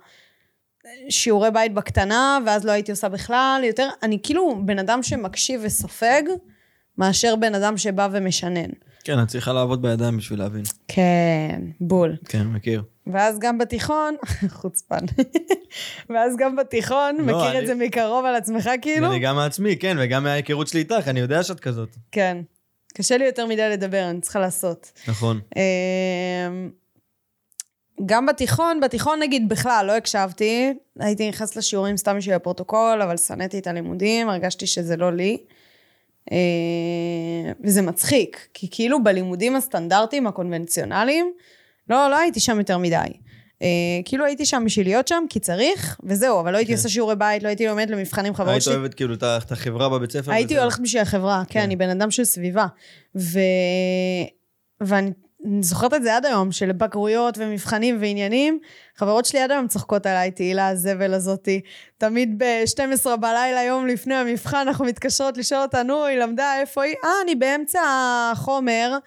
[1.09, 6.21] שיעורי בית בקטנה, ואז לא הייתי עושה בכלל, יותר, אני כאילו בן אדם שמקשיב וסופג,
[6.97, 8.69] מאשר בן אדם שבא ומשנן.
[9.03, 10.63] כן, את צריכה לעבוד בידיים בשביל להבין.
[10.87, 12.15] כן, בול.
[12.25, 12.83] כן, מכיר.
[13.07, 14.15] ואז גם בתיכון,
[14.61, 15.05] חוצפן,
[16.09, 17.59] ואז גם בתיכון, לא, מכיר אני...
[17.59, 19.11] את זה מקרוב על עצמך כאילו?
[19.11, 21.89] אני גם מעצמי, כן, וגם מההיכרות שלי איתך, אני יודע שאת כזאת.
[22.11, 22.37] כן.
[22.93, 24.91] קשה לי יותר מדי לדבר, אני צריכה לעשות.
[25.07, 25.39] נכון.
[25.55, 26.69] אמ,
[28.05, 30.73] גם בתיכון, בתיכון נגיד בכלל, לא הקשבתי.
[30.99, 35.37] הייתי נכנסת לשיעורים סתם בשביל הפרוטוקול, אבל שנאתי את הלימודים, הרגשתי שזה לא לי.
[36.31, 41.33] אה, וזה מצחיק, כי כאילו בלימודים הסטנדרטיים, הקונבנציונליים,
[41.89, 42.97] לא, לא הייתי שם יותר מדי.
[43.63, 43.67] אה,
[44.05, 46.77] כאילו הייתי שם בשביל להיות שם, כי צריך, וזהו, אבל לא הייתי כן.
[46.77, 48.73] עושה שיעורי בית, לא הייתי לומדת למבחנים חברות שלי.
[48.73, 50.31] היית אוהבת כאילו את החברה בבית ספר?
[50.31, 52.65] הייתי הולכת בשביל החברה, כן, כן, אני בן אדם של סביבה.
[53.15, 53.39] ו...
[54.81, 55.11] ואני
[55.45, 58.59] אני זוכרת את זה עד היום, של בגרויות ומבחנים ועניינים.
[58.95, 61.61] חברות שלי עד היום צוחקות עליי, תהילה הזבל הזאתי.
[61.97, 66.95] תמיד ב-12 בלילה, יום לפני המבחן, אנחנו מתקשרות לשאול אותה, נו, היא למדה, איפה היא?
[67.03, 67.79] אה, אני באמצע
[68.31, 68.97] החומר,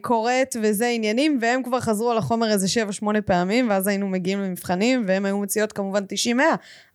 [0.00, 2.66] קוראת וזה עניינים, והם כבר חזרו על החומר איזה
[3.02, 6.40] 7-8 פעמים, ואז היינו מגיעים למבחנים, והם היו מוציאות כמובן 90-100,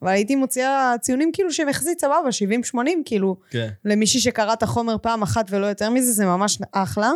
[0.02, 2.30] אבל הייתי מוציאה ציונים כאילו שהם יחסית סבבה,
[2.76, 3.70] 70-80, כאילו, כן.
[3.86, 7.12] למישהי שקרא את החומר פעם אחת ולא יותר מזה, זה ממש אחלה.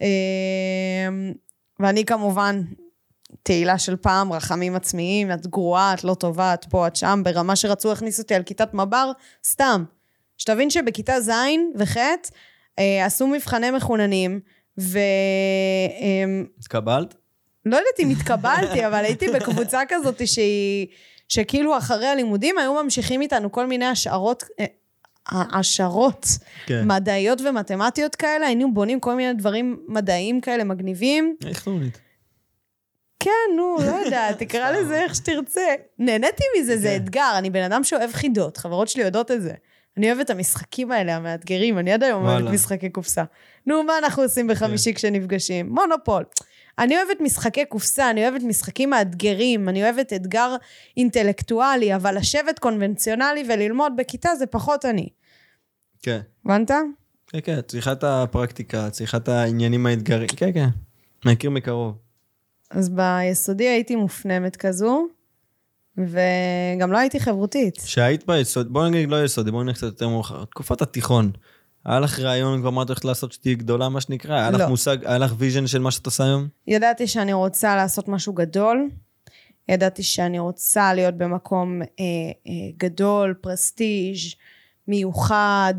[0.00, 0.06] אמ,
[1.80, 2.62] ואני כמובן
[3.42, 7.56] תהילה של פעם, רחמים עצמיים, את גרועה, את לא טובה, את פה, את שם, ברמה
[7.56, 9.12] שרצו להכניס אותי על כיתת מב"ר,
[9.44, 9.84] סתם.
[10.38, 11.30] שתבין שבכיתה ז'
[11.78, 11.96] וח'
[12.78, 14.40] אה, עשו מבחני מחוננים,
[14.78, 14.98] ו...
[16.00, 17.14] אמ, התקבלת?
[17.64, 20.86] לא יודעת אם התקבלתי, אבל הייתי בקבוצה כזאת שהיא...
[21.28, 24.66] שכאילו אחרי הלימודים היו ממשיכים איתנו כל מיני השערות, אה,
[25.28, 26.26] העשרות
[26.66, 26.82] כן.
[26.86, 31.36] מדעיות ומתמטיות כאלה, היינו בונים כל מיני דברים מדעיים כאלה מגניבים.
[31.46, 32.00] איך נורית?
[33.20, 35.74] כן, נו, לא יודעת, תקרא לזה איך שתרצה.
[35.98, 37.04] נהניתי מזה, זה כן.
[37.04, 39.52] אתגר, אני בן אדם שאוהב חידות, חברות שלי יודעות את זה.
[39.96, 43.24] אני אוהבת את המשחקים האלה, המאתגרים, אני עד היום אוהבת משחקי קופסה.
[43.66, 44.96] נו, מה אנחנו עושים בחמישי כן.
[44.96, 45.68] כשנפגשים?
[45.68, 46.24] מונופול.
[46.78, 50.56] אני אוהבת משחקי קופסה, אני אוהבת משחקים מאתגרים, אני אוהבת אתגר
[50.96, 55.08] אינטלקטואלי, אבל לשבת קונבנציונלי וללמוד בכיתה זה פחות אני.
[56.02, 56.20] כן.
[56.44, 56.70] הבנת?
[57.26, 60.68] כן, כן, צריכה את הפרקטיקה, צריכה את העניינים האתגרים, כן, כן,
[61.24, 61.98] מכיר מקרוב.
[62.70, 65.06] אז ביסודי הייתי מופנמת כזו,
[65.98, 67.78] וגם לא הייתי חברותית.
[67.78, 71.30] כשהיית ביסודי, בואי נגיד לא יסודי, בואי נגיד קצת יותר מאוחר, תקופת התיכון.
[71.84, 74.34] היה לך רעיון כבר מה את הולכת לעשות שתהיי גדולה, מה שנקרא?
[74.34, 74.58] היה לא.
[74.58, 76.48] לך מושג, היה לך ויז'ן של מה שאת עושה היום?
[76.66, 78.88] ידעתי שאני רוצה לעשות משהו גדול.
[79.68, 81.86] ידעתי שאני רוצה להיות במקום אה,
[82.46, 84.18] אה, גדול, פרסטיג',
[84.88, 85.74] מיוחד.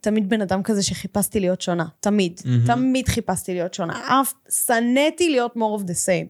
[0.00, 1.84] תמיד בן אדם כזה שחיפשתי להיות שונה.
[2.00, 2.40] תמיד.
[2.40, 2.66] Mm-hmm.
[2.66, 4.20] תמיד חיפשתי להיות שונה.
[4.20, 6.28] אף, שנאתי להיות more of the same.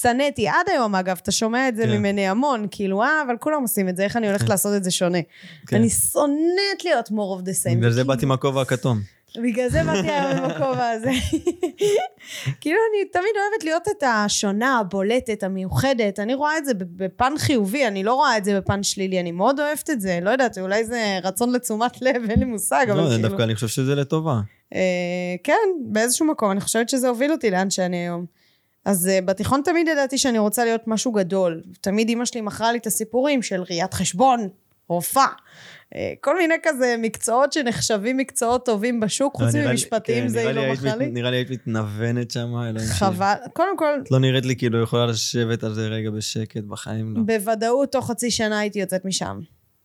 [0.00, 1.96] שנאתי, עד היום אגב, אתה שומע את זה כן.
[1.96, 4.50] ממני המון, כאילו, אה, אבל כולם עושים את זה, איך אני הולכת כן.
[4.50, 5.18] לעשות את זה שונה?
[5.66, 5.76] כן.
[5.76, 7.76] אני שונאת להיות more of the same.
[7.76, 9.00] בגלל זה באתי עם הכובע הכתום.
[9.36, 11.10] בגלל זה באתי היום עם הכובע הזה.
[12.60, 16.18] כאילו, אני תמיד אוהבת להיות את השונה, הבולטת, המיוחדת.
[16.18, 19.20] אני רואה את זה בפן חיובי, אני לא רואה את זה בפן שלילי.
[19.20, 20.18] אני מאוד אוהבת את זה.
[20.22, 23.22] לא יודעת, אולי זה רצון לתשומת לב, אין לי מושג, אבל כאילו...
[23.22, 24.40] לא, דווקא אני חושב שזה לטובה.
[24.74, 24.80] אה,
[25.44, 26.50] כן, באיזשהו מקום.
[26.50, 28.41] אני חושבת שזה הוביל אותי לאן שאני היום.
[28.84, 31.62] אז uh, בתיכון תמיד ידעתי שאני רוצה להיות משהו גדול.
[31.80, 34.48] תמיד אימא שלי מכרה לי את הסיפורים של ראיית חשבון,
[34.88, 35.26] רופאה.
[35.26, 40.50] Uh, כל מיני כזה מקצועות שנחשבים מקצועות טובים בשוק, חוץ לא, ממשפטים, כן, זה היא
[40.50, 41.06] לא מכרה לי.
[41.06, 42.86] נראה לי היית מתנוונת שם, אלוהים שלי.
[42.94, 44.00] חבל, קודם כל...
[44.02, 47.22] את לא נראית לי כאילו יכולה לשבת על זה רגע בשקט, בחיים לא.
[47.22, 49.40] בוודאות, תוך חצי שנה הייתי יוצאת משם.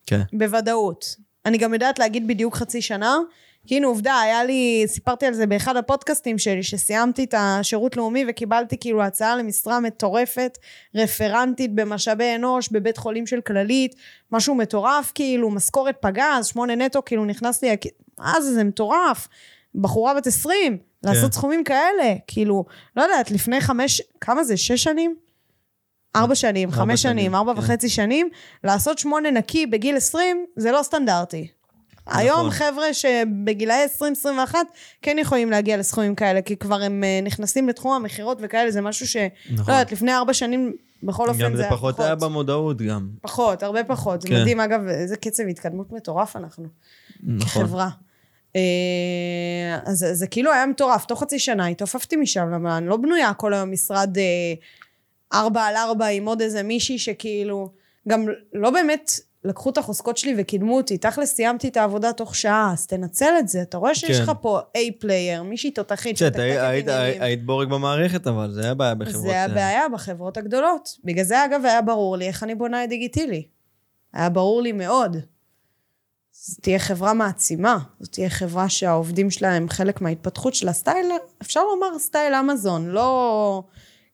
[0.05, 0.21] כן.
[0.33, 1.15] בוודאות.
[1.45, 3.15] אני גם יודעת להגיד בדיוק חצי שנה,
[3.67, 8.25] כי הנה עובדה, היה לי, סיפרתי על זה באחד הפודקאסטים שלי, שסיימתי את השירות לאומי
[8.29, 10.57] וקיבלתי כאילו הצעה למשרה מטורפת,
[10.95, 13.95] רפרנטית במשאבי אנוש, בבית חולים של כללית,
[14.31, 17.75] משהו מטורף כאילו, משכורת פגז, שמונה נטו, כאילו נכנס לי,
[18.19, 19.27] מה זה, זה מטורף.
[19.75, 21.09] בחורה בת עשרים, כן.
[21.09, 25.15] לעשות סכומים כאלה, כאילו, לא יודעת, לפני חמש, כמה זה, שש שנים?
[26.15, 27.59] ארבע שנים, חמש שנים, ארבע כן.
[27.59, 28.29] וחצי שנים,
[28.63, 31.56] לעשות שמונה נקי בגיל עשרים, זה לא סטנדרטי.
[32.07, 32.19] נכון.
[32.19, 33.85] היום חבר'ה שבגילאי
[34.53, 34.55] 20-21
[35.01, 39.07] כן יכולים להגיע לסכומים כאלה, כי כבר הם אה, נכנסים לתחום המכירות וכאלה, זה משהו
[39.07, 39.17] ש...
[39.51, 39.65] נכון.
[39.67, 41.59] לא יודעת, לפני ארבע שנים, בכל אופן זה היה פחות.
[41.59, 43.09] גם זה פחות היה במודעות גם.
[43.21, 44.21] פחות, הרבה פחות.
[44.21, 44.41] זה כן.
[44.41, 46.67] מדהים, אגב, איזה קצב התקדמות מטורף אנחנו.
[47.23, 47.63] נכון.
[47.63, 47.89] כחברה.
[48.55, 51.05] אה, אז זה, זה כאילו היה מטורף.
[51.05, 54.23] תוך חצי שנה התעופפתי משם, למה אני לא בנויה כל היום משרד אה,
[55.33, 57.69] ארבע על ארבע עם עוד איזה מישהי שכאילו...
[58.07, 59.11] גם לא באמת
[59.43, 60.97] לקחו את החוזקות שלי וקידמו אותי.
[60.97, 63.61] תכל'ס סיימתי את העבודה תוך שעה, אז תנצל את זה.
[63.61, 64.23] אתה רואה שיש כן.
[64.23, 66.17] לך פה A-player, מישהי תותחית
[66.71, 67.21] היית- עניינים.
[67.21, 69.21] היית בורג במערכת, אבל זה היה בעיה בחברות.
[69.23, 70.89] זה הבעיה בחברות הגדולות.
[71.03, 73.47] בגלל זה, אגב, היה ברור לי איך אני בונה את דיגיטילי.
[74.13, 75.17] היה ברור לי מאוד.
[76.33, 77.77] זו תהיה חברה מעצימה.
[77.99, 81.05] זו תהיה חברה שהעובדים שלה הם חלק מההתפתחות של הסטייל,
[81.41, 83.63] אפשר לומר סטייל אמזון, לא...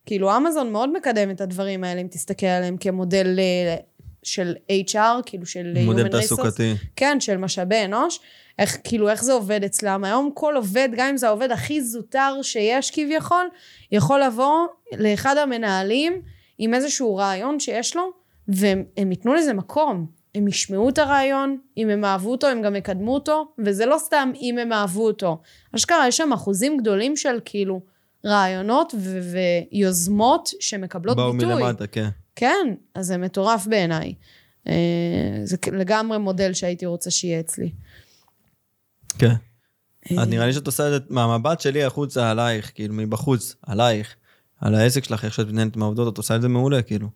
[0.06, 3.76] כאילו, אמזון מאוד מקדם את הדברים האלה, אם תסתכל עליהם כמודל אה,
[4.24, 4.54] של
[4.92, 6.20] HR, כאילו של מודל Human Resource.
[6.20, 6.76] תעסוקתי.
[6.96, 8.20] כן, של משאבי אנוש.
[8.60, 10.04] איך, כאילו, איך זה עובד אצלם?
[10.04, 13.48] היום כל עובד, גם אם זה העובד הכי זוטר שיש כביכול,
[13.92, 16.22] יכול לבוא לאחד המנהלים
[16.58, 18.12] עם איזשהו רעיון שיש לו,
[18.48, 20.06] והם הם ייתנו לזה מקום.
[20.36, 24.32] הם ישמעו את הרעיון, אם הם אהבו אותו, הם גם יקדמו אותו, וזה לא סתם
[24.42, 25.42] אם הם אהבו אותו.
[25.76, 27.82] אשכרה, יש שם אחוזים גדולים של כאילו
[28.26, 28.96] רעיונות
[29.72, 31.56] ויוזמות שמקבלות באו ביטוי.
[31.56, 32.10] מלמטה, כן.
[32.36, 34.14] כן, אז זה מטורף בעיניי.
[34.68, 34.74] אה,
[35.44, 37.72] זה לגמרי מודל שהייתי רוצה שיהיה אצלי.
[39.18, 39.34] כן.
[40.12, 40.22] אה.
[40.22, 44.16] אז נראה לי שאת עושה את זה מהמבט שלי החוצה עלייך, כאילו מבחוץ, עלייך,
[44.62, 47.08] על העסק שלך, איך שאת מתנהלת עם העובדות, את עושה את זה מעולה, כאילו.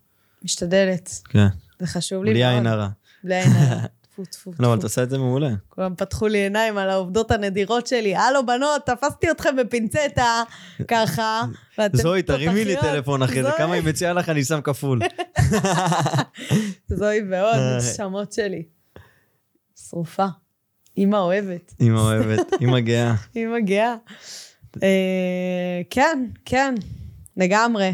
[0.44, 1.48] משתדלת, כן.
[1.80, 2.54] זה חשוב לי בלי מאוד.
[2.54, 2.88] עין הרע.
[3.24, 3.86] בלי עין הרע.
[4.18, 4.88] טפו, טפו, לא, אבל את טפו.
[4.88, 5.50] עושה את זה מעולה.
[5.70, 8.16] כולם פתחו לי עיניים על העובדות הנדירות שלי.
[8.16, 10.44] הלו, בנות, תפסתי אתכם בפינצטה,
[10.88, 11.42] ככה,
[11.78, 12.76] ואתם זוהי, תרימי לי.
[12.82, 13.50] טלפון אחרי זה.
[13.58, 15.00] כמה היא מציעה לך, אני שם כפול.
[17.00, 17.78] זוהי ועוד, אה.
[17.78, 18.64] נשמות שלי.
[19.90, 20.26] שרופה.
[20.98, 21.74] אימא אוהבת.
[21.82, 23.14] אמא אוהבת, אמא גאה.
[23.36, 23.96] אימא גאה.
[24.84, 26.76] אה, כן, כן,
[27.38, 27.92] לגמרי.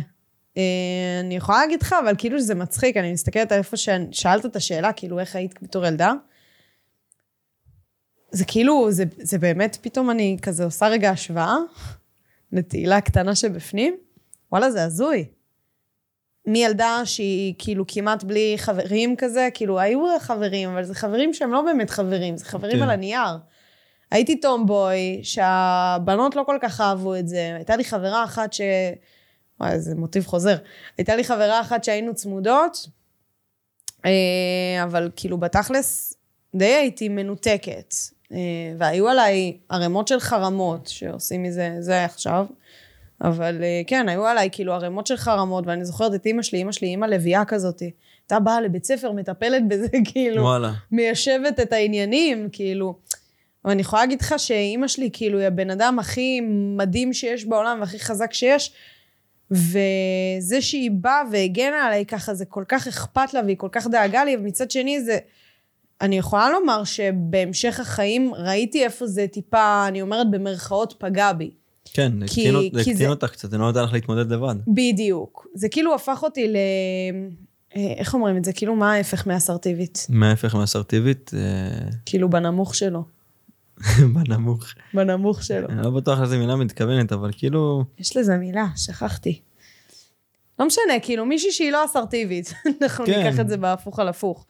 [0.58, 4.56] אה, אני יכולה להגיד לך, אבל כאילו שזה מצחיק, אני מסתכלת על איפה ששאלת את
[4.56, 6.14] השאלה, כאילו איך היית בתור ילדה.
[8.32, 11.58] זה כאילו, זה, זה באמת, פתאום אני כזה עושה רגע השוואה
[12.52, 13.98] לתהילה קטנה שבפנים,
[14.52, 15.26] וואלה, זה הזוי.
[16.46, 21.62] מילדה שהיא כאילו כמעט בלי חברים כזה, כאילו היו חברים, אבל זה חברים שהם לא
[21.62, 22.84] באמת חברים, זה חברים כן.
[22.84, 23.38] על הנייר.
[24.12, 27.54] הייתי טומבוי, שהבנות לא כל כך אהבו את זה.
[27.56, 28.62] הייתה לי חברה אחת ש...
[29.64, 30.56] וואי, איזה מוטיב חוזר.
[30.98, 32.88] הייתה לי חברה אחת שהיינו צמודות,
[34.06, 34.12] אה,
[34.84, 36.14] אבל כאילו בתכלס
[36.56, 37.94] די הייתי מנותקת.
[38.32, 38.38] אה,
[38.78, 42.46] והיו עליי ערימות של חרמות, שעושים מזה, זה עכשיו.
[43.22, 46.72] אבל אה, כן, היו עליי כאילו ערימות של חרמות, ואני זוכרת את אימא שלי, אימא
[46.72, 47.82] שלי, אימא לביאה כזאת.
[47.82, 50.44] הייתה באה לבית ספר, מטפלת בזה, כאילו.
[50.44, 50.72] וואלה.
[50.92, 52.96] מיישבת את העניינים, כאילו.
[53.66, 56.42] אבל אני יכולה להגיד לך שאימא שלי, כאילו, היא הבן אדם הכי
[56.78, 58.74] מדהים שיש בעולם והכי חזק שיש,
[59.52, 64.24] וזה שהיא באה והגנה עליי ככה, זה כל כך אכפת לה והיא כל כך דאגה
[64.24, 65.18] לי, ומצד שני זה...
[66.02, 71.52] אני יכולה לומר שבהמשך החיים ראיתי איפה זה טיפה, אני אומרת במרכאות, פגע בי.
[71.94, 74.56] כן, כי- הקטין אות- זה כי הקטין אותך קצת, זה לא נותן לך להתמודד לבד.
[74.68, 75.48] בדיוק.
[75.56, 76.56] זה כאילו הפך אותי ל...
[77.76, 78.54] אה, איך אומרים את זה?
[78.54, 80.08] כאילו, מה ההפך מאסרטיבית?
[80.10, 81.40] מההפך מאסרטיבית, אה,
[82.06, 83.04] כאילו, בנמוך שלו.
[84.14, 84.66] בנמוך.
[84.94, 85.68] בנמוך שלו.
[85.70, 89.42] אני לא בטוח איזה מילה מתכוונת, אבל כאילו, יש לזה מילה, שכחתי.
[90.60, 92.54] לא משנה, כאילו מישהי שהיא לא אסרטיבית.
[92.82, 93.24] אנחנו כן.
[93.24, 94.46] ניקח את זה בהפוך על הפוך.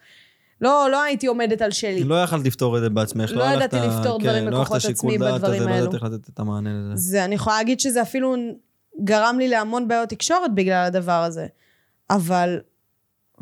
[0.62, 2.04] לא, לא הייתי עומדת על שלי.
[2.04, 3.32] לא יכלת לפתור את זה בעצמך.
[3.32, 5.86] לא לך ידעתי לפתור כן, דברים לא בכוחות השיקול עצמי בדברים הזה, לא האלו.
[5.86, 6.96] ידעת איך לתת את המענה לזה.
[6.96, 8.36] זה, אני יכולה להגיד שזה אפילו
[9.04, 11.48] גרם לי להמון בעיות תקשורת בגלל הדבר הזה.
[12.10, 12.60] אבל,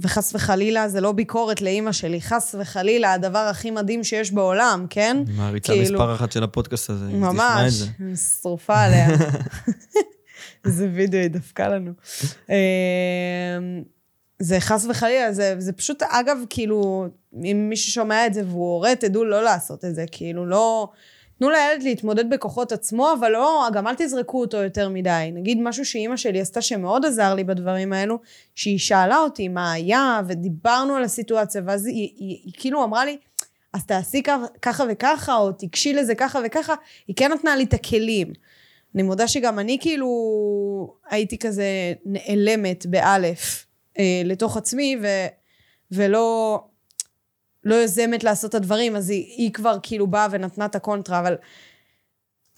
[0.02, 5.18] וחס וחלילה, זה לא ביקורת לאימא שלי, חס וחלילה, הדבר הכי מדהים שיש בעולם, כן?
[5.38, 7.88] מעריצה כאילו- מספר אחת של הפודקאסט הזה, היא תשמע את ממש, זה.
[8.42, 9.08] שרופה עליה.
[10.66, 11.92] איזה וידאו היא דפקה לנו.
[12.50, 12.56] אמ,
[14.40, 17.08] זה חס וחלילה, זה, זה פשוט, אגב, כאילו,
[17.44, 20.90] אם מישהו שומע את זה והוא הורה, תדעו לא לעשות את זה, כאילו, לא...
[21.42, 25.30] תנו לילד להתמודד בכוחות עצמו, אבל לא, גם אל תזרקו אותו יותר מדי.
[25.34, 28.20] נגיד משהו שאימא שלי עשתה שמאוד עזר לי בדברים האלו,
[28.56, 33.06] שהיא שאלה אותי מה היה, ודיברנו על הסיטואציה, ואז היא, היא, היא, היא כאילו אמרה
[33.06, 33.18] לי,
[33.74, 36.74] אז תעשי ככה- ככה וככה, או תיגשי לזה ככה וככה,
[37.08, 38.34] היא כן נתנה לי את הכלים.
[38.96, 40.08] אני מודה שגם אני כאילו
[41.10, 43.66] הייתי כזה נעלמת באלף
[44.00, 45.08] אה, לתוך עצמי, ו,
[45.92, 46.60] ולא
[47.64, 51.36] לא יוזמת לעשות את הדברים, אז היא, היא כבר כאילו באה ונתנה את הקונטרה, אבל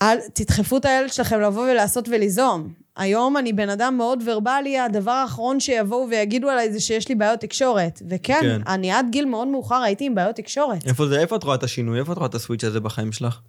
[0.02, 2.74] אל, תדחפו את הילד שלכם לבוא ולעשות וליזום.
[2.96, 7.40] היום אני בן אדם מאוד ורבלי, הדבר האחרון שיבואו ויגידו עליי זה שיש לי בעיות
[7.40, 8.02] תקשורת.
[8.10, 8.62] וכן, כן.
[8.68, 10.88] אני עד גיל מאוד מאוחר הייתי עם בעיות תקשורת.
[10.88, 12.00] איפה זה, איפה את רואה את השינוי?
[12.00, 13.40] איפה את רואה את הסוויץ' הזה בחיים שלך?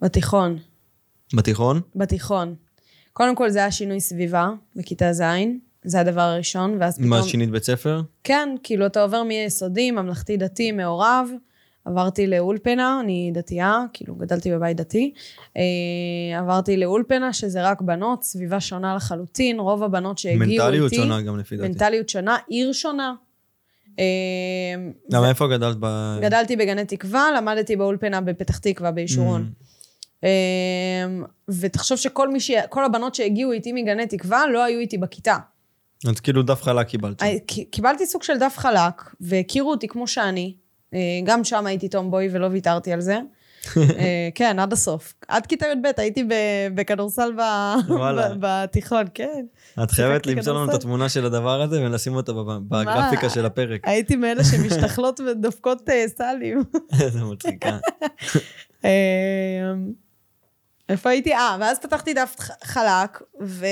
[0.00, 0.58] בתיכון.
[1.34, 1.80] בתיכון?
[1.96, 2.54] בתיכון.
[3.12, 5.22] קודם כל זה היה שינוי סביבה בכיתה ז',
[5.84, 7.10] זה הדבר הראשון, ואז פתאום...
[7.10, 8.02] מה, שינית בית ספר?
[8.24, 11.28] כן, כאילו אתה עובר מיסודי, ממלכתי דתי, מעורב,
[11.84, 15.12] עברתי לאולפנה, אני דתייה, כאילו גדלתי בבית דתי.
[15.56, 20.58] אה, עברתי לאולפנה, שזה רק בנות, סביבה שונה לחלוטין, רוב הבנות שהגיעו איתי...
[20.58, 21.68] מנטליות שונה גם לפי דעתי.
[21.68, 23.14] מנטליות שונה, עיר שונה.
[23.98, 24.04] אה,
[25.10, 26.18] למה איפה גדלת ב...
[26.22, 29.50] גדלתי בגני תקווה, למדתי באולפנה בפתח תקווה, בישורון.
[29.50, 29.62] Mm.
[30.22, 32.50] אמ, ותחשוב שכל מי ש...
[32.68, 35.36] כל הבנות שהגיעו איתי מגני תקווה לא היו איתי בכיתה.
[36.08, 37.22] אז כאילו דף חלק קיבלת.
[37.22, 40.54] ק- קיבלתי סוג של דף חלק, והכירו אותי כמו שאני.
[40.94, 43.18] אה, גם שם הייתי טומבוי ולא ויתרתי על זה.
[43.76, 45.14] אה, כן, עד הסוף.
[45.28, 46.24] עד כיתה י"ב הייתי
[46.74, 47.32] בכדורסל
[48.40, 49.44] בתיכון, כן.
[49.82, 50.74] את חייבת למצוא לנו את.
[50.74, 52.32] התמונה של הדבר הזה ולשים אותה
[52.68, 53.80] בגרפיקה של הפרק.
[53.84, 56.62] הייתי מאלה שמשתכלות ודופקות אה, סלים.
[57.00, 57.78] איזה מצחיקה.
[60.92, 61.34] איפה הייתי?
[61.34, 63.66] אה, ואז פתחתי דף חלק, ו...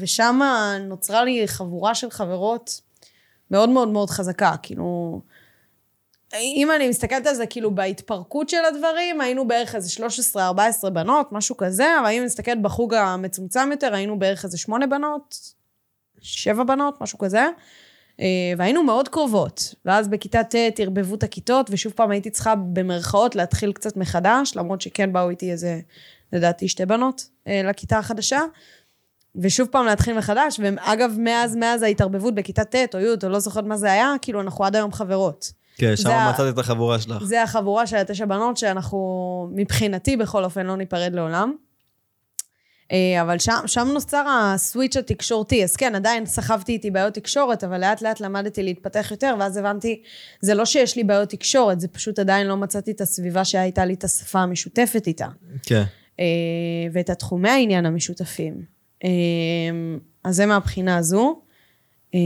[0.00, 0.40] ושם
[0.80, 2.80] נוצרה לי חבורה של חברות
[3.50, 4.54] מאוד מאוד מאוד חזקה.
[4.62, 5.20] כאילו,
[6.34, 10.02] אם אני מסתכלת על זה, כאילו, בהתפרקות של הדברים, היינו בערך איזה
[10.86, 14.86] 13-14 בנות, משהו כזה, אבל אם אני מסתכלת בחוג המצומצם יותר, היינו בערך איזה 8
[14.86, 15.36] בנות,
[16.20, 17.48] 7 בנות, משהו כזה.
[18.20, 19.74] אה, והיינו מאוד קרובות.
[19.84, 24.80] ואז בכיתה ט' ערבבו את הכיתות, ושוב פעם הייתי צריכה במרכאות להתחיל קצת מחדש, למרות
[24.80, 25.80] שכן באו איתי איזה,
[26.32, 28.40] לדעתי, שתי בנות אה, לכיתה החדשה.
[29.36, 33.64] ושוב פעם להתחיל מחדש, ואגב, מאז, מאז ההתערבבות בכיתה ט' או י', או לא זוכרת
[33.64, 35.52] מה זה היה, כאילו, אנחנו עד היום חברות.
[35.76, 37.24] כן, שם מצאת את החבורה שלך.
[37.24, 41.52] זה החבורה של התשע בנות, שאנחנו, מבחינתי, בכל אופן, לא ניפרד לעולם.
[42.92, 45.64] אה, אבל שם, שם נוצר הסוויץ' התקשורתי.
[45.64, 50.02] אז כן, עדיין סחבתי איתי בעיות תקשורת, אבל לאט לאט למדתי להתפתח יותר, ואז הבנתי,
[50.40, 53.94] זה לא שיש לי בעיות תקשורת, זה פשוט עדיין לא מצאתי את הסביבה שהייתה לי
[53.94, 55.26] את השפה המשותפת איתה.
[55.62, 55.84] כן.
[56.92, 58.62] ואת התחומי העניין המשותפים.
[59.04, 59.10] אה,
[60.24, 61.40] אז זה מהבחינה הזו.
[62.14, 62.20] אה,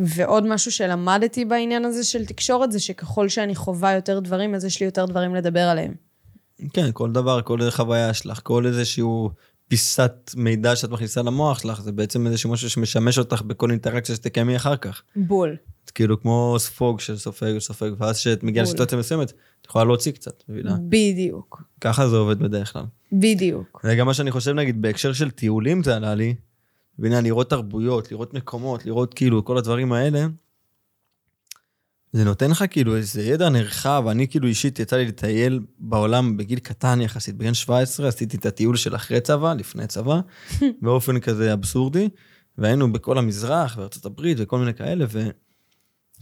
[0.00, 4.80] ועוד משהו שלמדתי בעניין הזה של תקשורת, זה שככל שאני חווה יותר דברים, אז יש
[4.80, 5.94] לי יותר דברים לדבר עליהם.
[6.72, 9.30] כן, כל דבר, כל חוויה שלך, כל איזשהו
[9.68, 14.56] פיסת מידע שאת מכניסה למוח שלך, זה בעצם איזשהו משהו שמשמש אותך בכל אינטראקציה שתקיימי
[14.56, 15.02] אחר כך.
[15.16, 15.56] בול.
[15.94, 18.64] כאילו כמו ספוג של סופג וסופג, ואז כשאת מגיעה.
[18.64, 20.76] לסיטואציה מסוימת, את יכולה להוציא קצת, מבינה?
[20.88, 21.62] בדיוק.
[21.80, 22.84] ככה זה עובד בדרך כלל.
[23.12, 23.80] בדיוק.
[23.84, 26.34] זה גם מה שאני חושב, נגיד, בהקשר של טיולים זה עלה לי,
[26.98, 30.26] והנה, לראות תרבויות, לראות מקומות, לראות כאילו כל הדברים האלה,
[32.12, 36.58] זה נותן לך כאילו איזה ידע נרחב, אני כאילו אישית יצא לי לטייל בעולם בגיל
[36.58, 40.20] קטן יחסית, בגיל 17 עשיתי את הטיול של אחרי צבא, לפני צבא,
[40.82, 42.08] באופן כזה אבסורדי,
[42.58, 45.06] והיינו בכל המזרח וארצות הברית וכל מיני כאלה,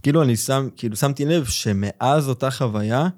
[0.03, 3.09] וכאילו אני שם, כאילו שמתי לב שמאז אותה חוויה,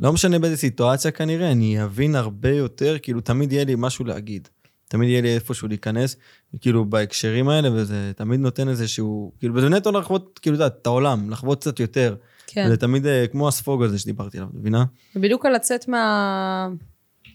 [0.00, 4.48] לא משנה באיזה סיטואציה כנראה, אני אבין הרבה יותר, כאילו תמיד יהיה לי משהו להגיד.
[4.88, 6.16] תמיד יהיה לי איפשהו להיכנס,
[6.60, 10.86] כאילו בהקשרים האלה, וזה תמיד נותן איזשהו, כאילו, וזה נטו לחוות, כאילו, את יודעת, את
[10.86, 12.16] העולם, לחוות קצת יותר.
[12.46, 12.64] כן.
[12.66, 14.84] וזה תמיד אה, כמו הספוג הזה שדיברתי עליו, מבינה?
[15.16, 16.68] ובדיוק על לצאת מה...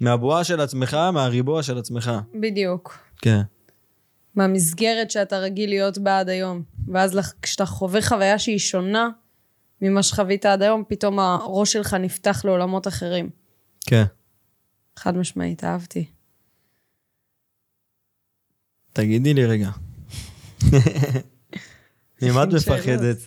[0.02, 2.12] מהבועה של עצמך, מהריבוע של עצמך.
[2.42, 2.98] בדיוק.
[3.22, 3.42] כן.
[4.36, 6.64] מהמסגרת שאתה רגיל להיות בה עד היום.
[6.88, 9.10] ואז לח- כשאתה חווה חוויה שהיא שונה
[9.82, 13.30] ממה שחווית עד היום, פתאום הראש שלך נפתח לעולמות אחרים.
[13.86, 14.04] כן.
[14.96, 16.06] חד משמעית, אהבתי.
[18.94, 19.70] תגידי לי רגע.
[22.22, 22.48] ממה את.
[22.54, 23.18] מפחדת?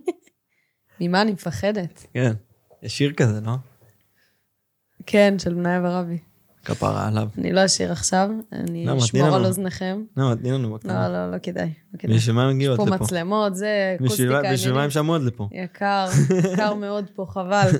[1.00, 2.06] ממה אני מפחדת?
[2.14, 2.32] כן.
[2.82, 3.52] יש שיר כזה, לא?
[5.06, 6.18] כן, של בניה ורבי.
[6.64, 7.28] כפרה עליו.
[7.38, 8.98] אני לא אשיר עכשיו, אני למה?
[8.98, 9.46] אשמור על.
[9.46, 10.02] אוזניכם.
[10.16, 11.08] לא, תני לנו בקטנה.
[11.08, 11.72] לא, לא, לא כדאי.
[12.04, 12.16] לא.
[12.16, 13.04] בשביל מה הם הגיעו יש עד פה לפה?
[13.04, 14.90] מצלמות, זה אקוסטיקה בשביל מה הם.
[14.90, 15.48] שמעו עד לפה?
[15.52, 16.06] יקר,
[16.52, 17.70] יקר מאוד פה, חבל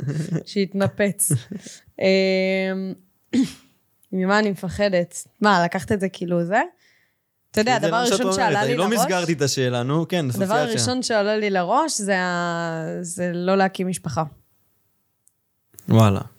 [0.47, 1.33] שיתנפץ.
[2.01, 2.07] אמ,
[4.13, 5.27] ממה אני מפחדת?
[5.41, 6.63] מה, לקחת את זה כאילו זה?
[7.51, 10.19] אתה יודע, זה הדבר הראשון שעלה לי אני לא לראש, מסגרתי את השאלה, נו, כן,
[10.19, 10.63] הדבר אסוציאציה.
[10.63, 12.01] הראשון שעלה לי לראש
[13.03, 14.23] זה לא להקים משפחה.
[15.89, 16.21] וואלה.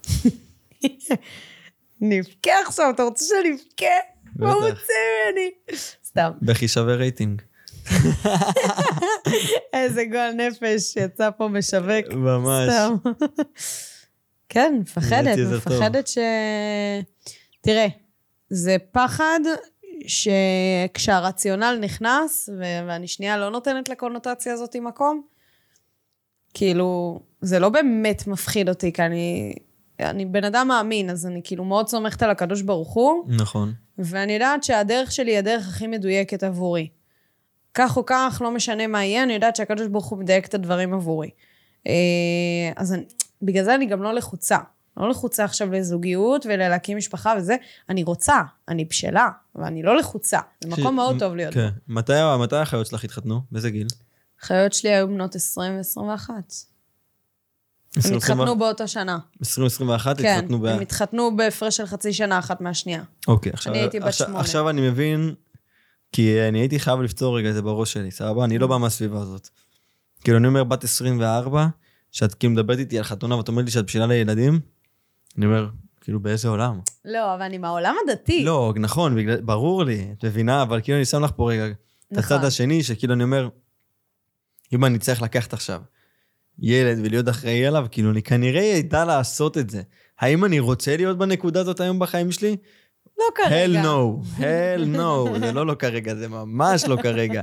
[2.06, 3.96] נבכה עכשיו, אתה רוצה שאני אבכה?
[4.36, 4.54] מה.
[4.54, 4.94] הוא רוצה
[5.30, 5.52] ממני?
[6.06, 6.32] סתם.
[6.42, 7.42] בכי שווה רייטינג.
[9.74, 12.08] איזה גועל נפש יצא פה משווק.
[12.12, 12.70] ממש.
[12.70, 12.96] סתם.
[14.50, 15.38] כן, מפחדת.
[15.56, 16.18] מפחדת ש...
[17.62, 17.88] תראה,
[18.50, 19.40] זה פחד
[20.08, 25.22] שכשהרציונל נכנס, ו- ואני שנייה לא נותנת לקונוטציה הזאת מקום,
[26.54, 29.54] כאילו, זה לא באמת מפחיד אותי, כי אני,
[30.00, 33.74] אני בן אדם מאמין, אז אני כאילו מאוד סומכת על הקדוש ברוך הוא, נכון.
[33.98, 36.88] ואני יודעת שהדרך שלי היא הדרך הכי מדויקת עבורי.
[37.74, 40.94] כך או כך, לא משנה מה יהיה, אני יודעת שהקדוש ברוך הוא מדייק את הדברים
[40.94, 41.30] עבורי.
[41.88, 41.94] אה,
[42.76, 43.04] אז אני,
[43.42, 44.58] בגלל זה אני גם לא לחוצה.
[44.98, 47.56] לא לחוצה עכשיו לזוגיות ולהקים משפחה וזה.
[47.90, 50.40] אני רוצה, אני בשלה, ואני לא לחוצה.
[50.64, 51.54] זה מקום ש- מאוד טוב להיות.
[51.54, 51.70] כן.
[51.88, 53.42] מתי מתי האחיות שלך התחתנו?
[53.52, 53.88] באיזה גיל?
[54.42, 56.30] החיות שלי היו בנות 20 ו-21.
[57.96, 59.18] הם התחתנו באותה שנה.
[59.42, 60.66] 2021 כן, התחתנו ב...
[60.66, 63.04] הם התחתנו בהפרש של חצי שנה אחת מהשנייה.
[63.28, 64.40] אוקיי, עכשיו, אני הייתי בת שמונה.
[64.40, 65.34] עכשיו אני מבין,
[66.12, 68.46] כי אני הייתי חייב לפתור רגע את זה בראש שלי, סבבה?
[68.46, 69.50] אני לא בא מהסביבה הזאת.
[70.24, 71.68] כאילו, אני אומר, בת 24,
[72.12, 74.60] שאת כאילו מדברת איתי על חתונה ואת אומרת לי שאת בשבילה לילדים,
[75.38, 75.70] אני אומר,
[76.02, 76.80] כאילו, באיזה עולם?
[77.06, 78.44] לא, אבל אני מהעולם הדתי.
[78.44, 81.74] לא, נכון, בגלל, ברור לי, את מבינה, אבל כאילו אני שם לך פה רגע את
[82.12, 82.38] נכון.
[82.38, 83.50] הצד השני, שכאילו אני אומר,
[84.74, 85.82] אם אני צריך לקחת עכשיו
[86.60, 89.82] ילד ולהיות אחראי עליו, כאילו אני כנראה אדע לעשות את זה.
[90.20, 92.56] האם אני רוצה להיות בנקודה הזאת היום בחיים שלי?
[93.18, 93.82] לא כרגע.
[93.82, 97.42] hell no, hell no, זה לא לא כרגע, זה ממש לא כרגע.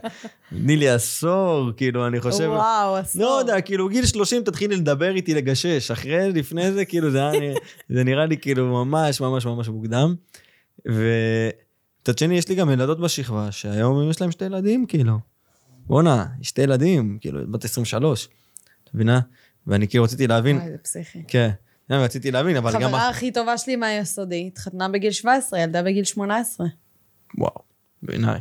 [0.51, 2.49] תני לי עשור, כאילו, אני חושב...
[2.49, 3.23] וואו, עשור.
[3.23, 5.91] לא יודע, כאילו, גיל 30 תתחילי לדבר איתי, לגשש.
[5.91, 7.55] אחרי, לפני זה, כאילו, זה, היה,
[7.89, 10.15] זה נראה לי כאילו ממש ממש ממש מוקדם.
[10.87, 15.19] ומצד שני, יש לי גם ילדות בשכבה, שהיום יש להם שתי ילדים, כאילו.
[15.87, 18.29] בואנה, שתי ילדים, כאילו, בת 23.
[18.95, 19.21] מבינה?
[19.67, 21.23] ואני כאילו רציתי להבין, וואי, זה פסיכי.
[21.29, 21.51] כן,
[21.91, 22.89] רציתי להבין, אבל גם...
[22.89, 26.67] חברה הכי טובה שלי מהיסודי, התחתנה בגיל 17, ילדה בגיל 18.
[27.39, 27.55] וואו,
[28.03, 28.41] בעיניי.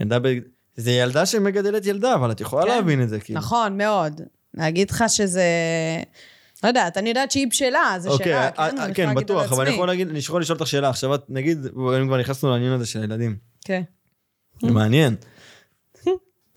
[0.00, 0.28] ילדה ב...
[0.76, 2.68] זה ילדה שמגדלת ילדה, אבל את יכולה כן.
[2.68, 3.38] להבין את זה, כאילו.
[3.38, 4.20] נכון, מאוד.
[4.54, 5.44] להגיד לך שזה...
[6.62, 8.62] לא יודעת, אני יודעת שהיא בשלה, זה אוקיי, שלה, אה, כן?
[8.62, 9.74] אה, אני יכולה כן, בטוח, אבל אני.
[9.74, 10.88] יכול להגיד, אני יכול לשאול אותך שאלה.
[10.88, 13.36] עכשיו את, נגיד, אם כבר נכנסנו לעניין הזה של הילדים.
[13.64, 13.82] כן.
[14.62, 15.16] זה מעניין.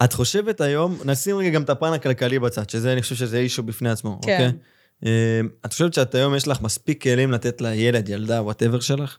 [0.03, 3.63] את חושבת היום, נשים רגע גם את הפן הכלכלי בצד, שזה, אני חושב שזה issue
[3.63, 4.31] בפני עצמו, כן.
[4.31, 4.51] אוקיי?
[5.05, 9.17] אה, את חושבת שאת היום יש לך מספיק כלים לתת לילד, ילדה, whatever שלך?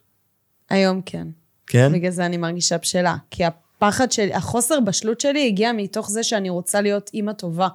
[0.71, 1.27] היום כן.
[1.67, 1.93] כן?
[1.93, 3.17] בגלל זה אני מרגישה בשלה.
[3.31, 7.69] כי הפחד שלי, החוסר בשלות שלי הגיע מתוך זה שאני רוצה להיות אימא טובה.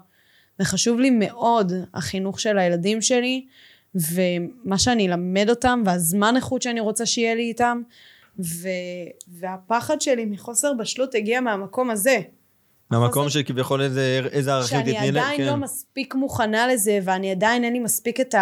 [0.60, 3.46] וחשוב לי מאוד החינוך של הילדים שלי,
[3.96, 7.82] ומה שאני אלמד אותם, והזמן איכות שאני רוצה שיהיה לי איתם.
[8.40, 8.68] ו...
[9.28, 12.22] והפחד שלי מחוסר בשלות הגיע מהמקום הזה.
[12.92, 15.46] מהמקום שכביכול איזה איזה ערכים תתני שאני להם, עדיין כן.
[15.46, 18.36] לא מספיק מוכנה לזה, ואני עדיין אין לי מספיק את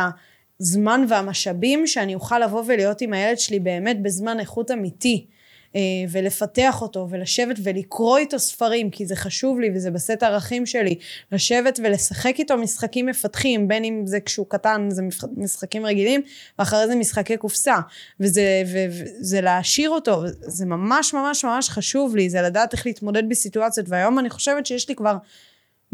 [0.60, 5.28] הזמן והמשאבים שאני אוכל לבוא ולהיות עם הילד שלי באמת בזמן איכות אמיתי.
[5.76, 10.96] אה, ולפתח אותו, ולשבת ולקרוא איתו ספרים, כי זה חשוב לי וזה בסט הערכים שלי.
[11.32, 15.02] לשבת ולשחק איתו משחקים מפתחים, בין אם זה כשהוא קטן, זה
[15.38, 16.22] משחקים רגילים,
[16.60, 17.76] ואחרי זה משחקי קופסה.
[18.20, 23.90] וזה, וזה להעשיר אותו, זה ממש ממש ממש חשוב לי, זה לדעת איך להתמודד בסיטואציות,
[23.90, 25.18] והיום אני חושבת שיש לי כבר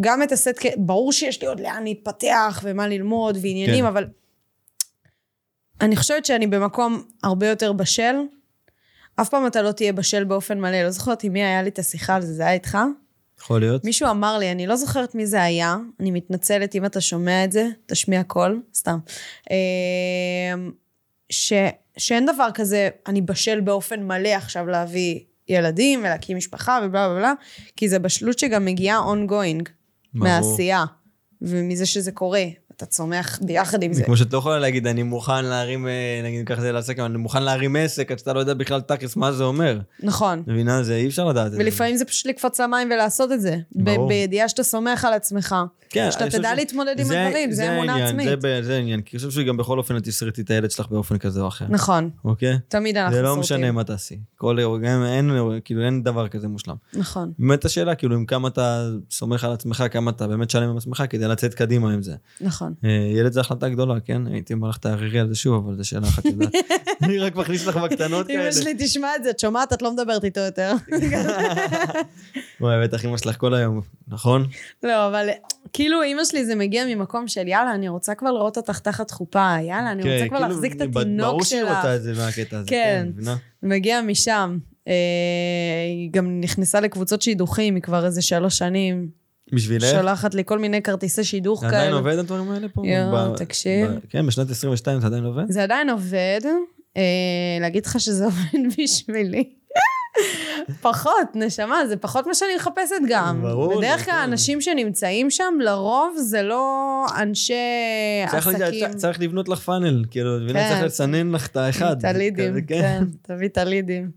[0.01, 3.85] גם את הסט, ברור שיש לי עוד לאן להתפתח ומה ללמוד ועניינים, כן.
[3.85, 4.07] אבל
[5.81, 8.15] אני חושבת שאני במקום הרבה יותר בשל.
[9.15, 10.83] אף פעם אתה לא תהיה בשל באופן מלא.
[10.83, 12.77] לא זוכרת עם מי היה לי את השיחה על זה, זה היה איתך?
[13.41, 13.85] יכול להיות.
[13.85, 17.51] מישהו אמר לי, אני לא זוכרת מי זה היה, אני מתנצלת אם אתה שומע את
[17.51, 18.97] זה, תשמיע קול, סתם.
[19.51, 20.71] אמ,
[21.29, 21.53] ש,
[21.97, 27.33] שאין דבר כזה, אני בשל באופן מלא עכשיו להביא ילדים ולהקים משפחה ובלה בלה בלה,
[27.75, 29.63] כי זה בשלות שגם מגיעה ongoing,
[30.13, 30.27] ברור.
[30.27, 30.83] מהעשייה,
[31.41, 32.43] ומזה שזה קורה.
[32.83, 34.05] אתה צומח ביחד עם זה זה.
[34.05, 37.43] כמו שאת לא יכולה להגיד, אני מוכן להרים, אה, נגיד ככה זה לעסק, אני מוכן
[37.43, 39.79] להרים עסק, עד שאתה לא יודע בכלל תכלס מה זה אומר.
[40.03, 40.43] נכון.
[40.47, 40.83] מבינה?
[40.83, 41.51] זה אי אפשר לדעת.
[41.55, 43.57] ולפעמים זה פשוט לקפוץ למים ולעשות את זה.
[43.71, 44.07] ברור.
[44.07, 45.55] בידיעה שאתה סומך על עצמך.
[45.89, 48.27] כן, שאתה תדע להתמודד עם הדברים, זה אמונה עצמית.
[48.61, 51.41] זה העניין, כי אני חושב שגם בכל אופן את תסרטי את הילד שלך באופן כזה
[51.41, 51.65] או אחר.
[51.69, 52.09] נכון.
[52.25, 52.57] אוקיי?
[52.67, 53.41] תמיד אנחנו זה לא סורטים.
[53.41, 54.19] משנה מה תעשי.
[54.37, 55.31] כל גם אין,
[55.65, 56.75] כאילו אין דבר כזה מושלם.
[56.93, 57.31] נכון.
[57.39, 61.03] באמת השאלה, כאילו, עם כמה אתה סומך על עצמך, כמה אתה באמת שלם עם עצמך
[61.09, 62.15] כדי לצאת קדימה עם זה.
[62.41, 62.70] נכון.
[62.83, 64.27] אה, ילד זה החלטה גדולה, כן?
[64.27, 66.51] הייתי אומר לך תערערי על זה שוב, אבל זו שאלה אחת יודעת.
[67.03, 68.43] אני רק מכניס לך בקטנות כאלה.
[68.43, 69.73] אמא שלי תשמע את זה, את שומעת?
[69.73, 70.73] את לא מדברת איתו יותר.
[72.61, 74.47] וואי, בטח אמא שלך כל היום, נכון?
[74.83, 75.29] לא, אבל
[75.73, 79.55] כאילו אמא שלי זה מגיע ממקום של יאללה, אני רוצה כבר לראות אותך תחת חופה,
[79.61, 81.77] יאללה, אני רוצה כן, כבר כאילו, להחזיק את התינוק ברור שהיא שלך.
[81.77, 82.69] רוצה את זה מהקטע הזה.
[82.69, 83.07] כן.
[83.09, 83.35] מבינה?
[83.63, 84.57] מגיע משם.
[84.87, 84.93] אה,
[85.87, 89.20] היא גם נכנסה לקבוצות שידוכים, היא כבר איזה שלוש שנים.
[89.51, 89.85] בשבילך?
[89.91, 91.95] שולחת לי כל מיני כרטיסי שידוך זה עדיין כאלה.
[91.95, 92.81] עובד הדברים האלה פה?
[92.85, 93.87] יואו, תקשיב.
[94.09, 95.43] כן, בשנת 22 זה עדיין עובד?
[95.49, 96.41] זה עדיין עובד.
[96.97, 97.01] אה,
[97.61, 99.49] להגיד לך שזה עובד בשבילי.
[100.81, 103.41] פחות, נשמה, זה פחות מה שאני מחפשת גם.
[103.41, 104.19] ברור, בדרך כלל כן.
[104.19, 107.53] אנשים שנמצאים שם, לרוב זה לא אנשי
[108.27, 108.93] עסקים.
[108.95, 110.37] צריך לבנות לך פאנל, כאילו?
[110.53, 110.69] כן.
[110.69, 111.97] צריך לסנן לך את האחד.
[111.97, 114.11] את הלידים, כזה, כן, תביא את הלידים.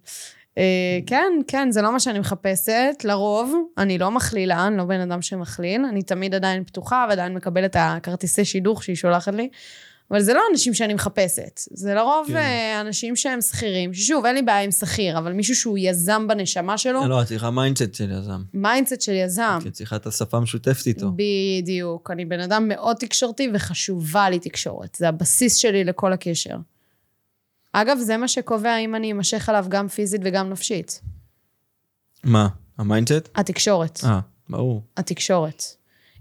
[0.59, 3.05] אה, כן, כן, זה לא מה שאני מחפשת.
[3.05, 5.85] לרוב, אני לא מכלילה, אני לא בן אדם שמכליל.
[5.85, 9.49] אני תמיד עדיין פתוחה ועדיין מקבלת את הכרטיסי שידוך שהיא שולחת לי.
[10.11, 11.61] אבל זה לא אנשים שאני מחפשת.
[11.71, 12.37] זה לרוב כן.
[12.37, 13.95] אה, אנשים שהם שכירים.
[13.95, 17.51] ששוב, אין לי בעיה עם שכיר, אבל מישהו שהוא יזם בנשמה שלו, לא, את צריכה
[17.51, 18.43] מיינדסט של יזם.
[18.55, 19.59] מיינדסט של יזם.
[19.63, 21.13] כי את צריכה את השפה המשותפת איתו.
[21.17, 22.11] בדיוק.
[22.11, 24.95] אני בן אדם מאוד תקשורתי וחשובה לי תקשורת.
[24.95, 26.57] זה הבסיס שלי לכל הקשר.
[27.77, 31.01] אגב, זה מה שקובע אם אני אמשך עליו גם פיזית וגם נפשית.
[32.25, 32.49] מה?
[32.79, 33.29] ה mindset?
[33.35, 34.01] התקשורת.
[34.05, 34.83] אה, ברור.
[34.97, 35.63] התקשורת.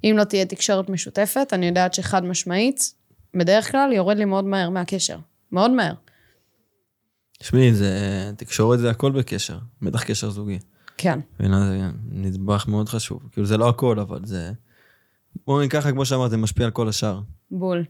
[0.04, 2.94] אם לא תהיה תקשורת משותפת, אני יודעת שחד משמעית,
[3.34, 5.18] בדרך כלל יורד לי מאוד מהר מהקשר.
[5.52, 5.94] מאוד מהר.
[7.40, 8.32] תשמעי, זה...
[8.38, 10.60] תקשורת זה הכל בקשר, בטח קשר זוגי.
[10.98, 11.20] כן.
[11.40, 13.30] מבינה, זה נדבך מאוד חשוב.
[13.32, 14.52] כאילו, זה לא הכל, אבל זה...
[15.46, 17.22] בואו ניקח, כמו שאמרת, זה משפיע על כל השאר.
[17.52, 17.86] בול.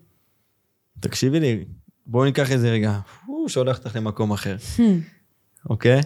[0.99, 1.66] תקשיבי לי,
[2.06, 4.56] בואו ניקח איזה רגע, הוא שולח אותך למקום אחר,
[5.70, 6.01] אוקיי?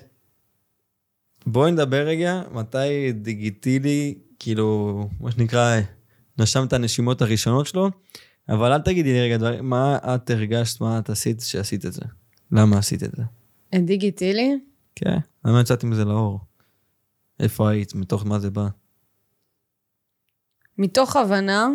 [1.45, 5.80] בואי נדבר רגע, מתי דיגיטילי, כאילו, מה שנקרא,
[6.39, 7.89] נשם את הנשימות הראשונות שלו,
[8.50, 12.02] אבל אל תגידי לי רגע, דבר, מה את הרגשת, מה את עשית שעשית את זה?
[12.52, 13.24] למה עשית את זה?
[13.80, 14.60] דיגיטילי?
[14.95, 16.39] כן, למה יצאת עם זה לאור?
[17.39, 17.95] איפה היית?
[17.95, 18.68] מתוך מה זה בא?
[20.78, 21.68] מתוך הבנה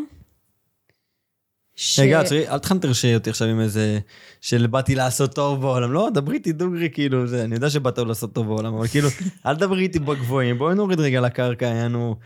[1.77, 2.01] ש...
[2.01, 3.99] רגע, עצרי, אל תחנטרשי אותי עכשיו עם איזה...
[4.41, 5.93] של באתי לעשות טוב בעולם.
[5.93, 9.09] לא, דברי איתי דוגרי, כאילו, זה, אני יודע שבאת לעשות טוב בעולם, אבל כאילו,
[9.47, 12.17] אל תדברי איתי בגבוהים, בואי נוריד רגע לקרקע, יענו...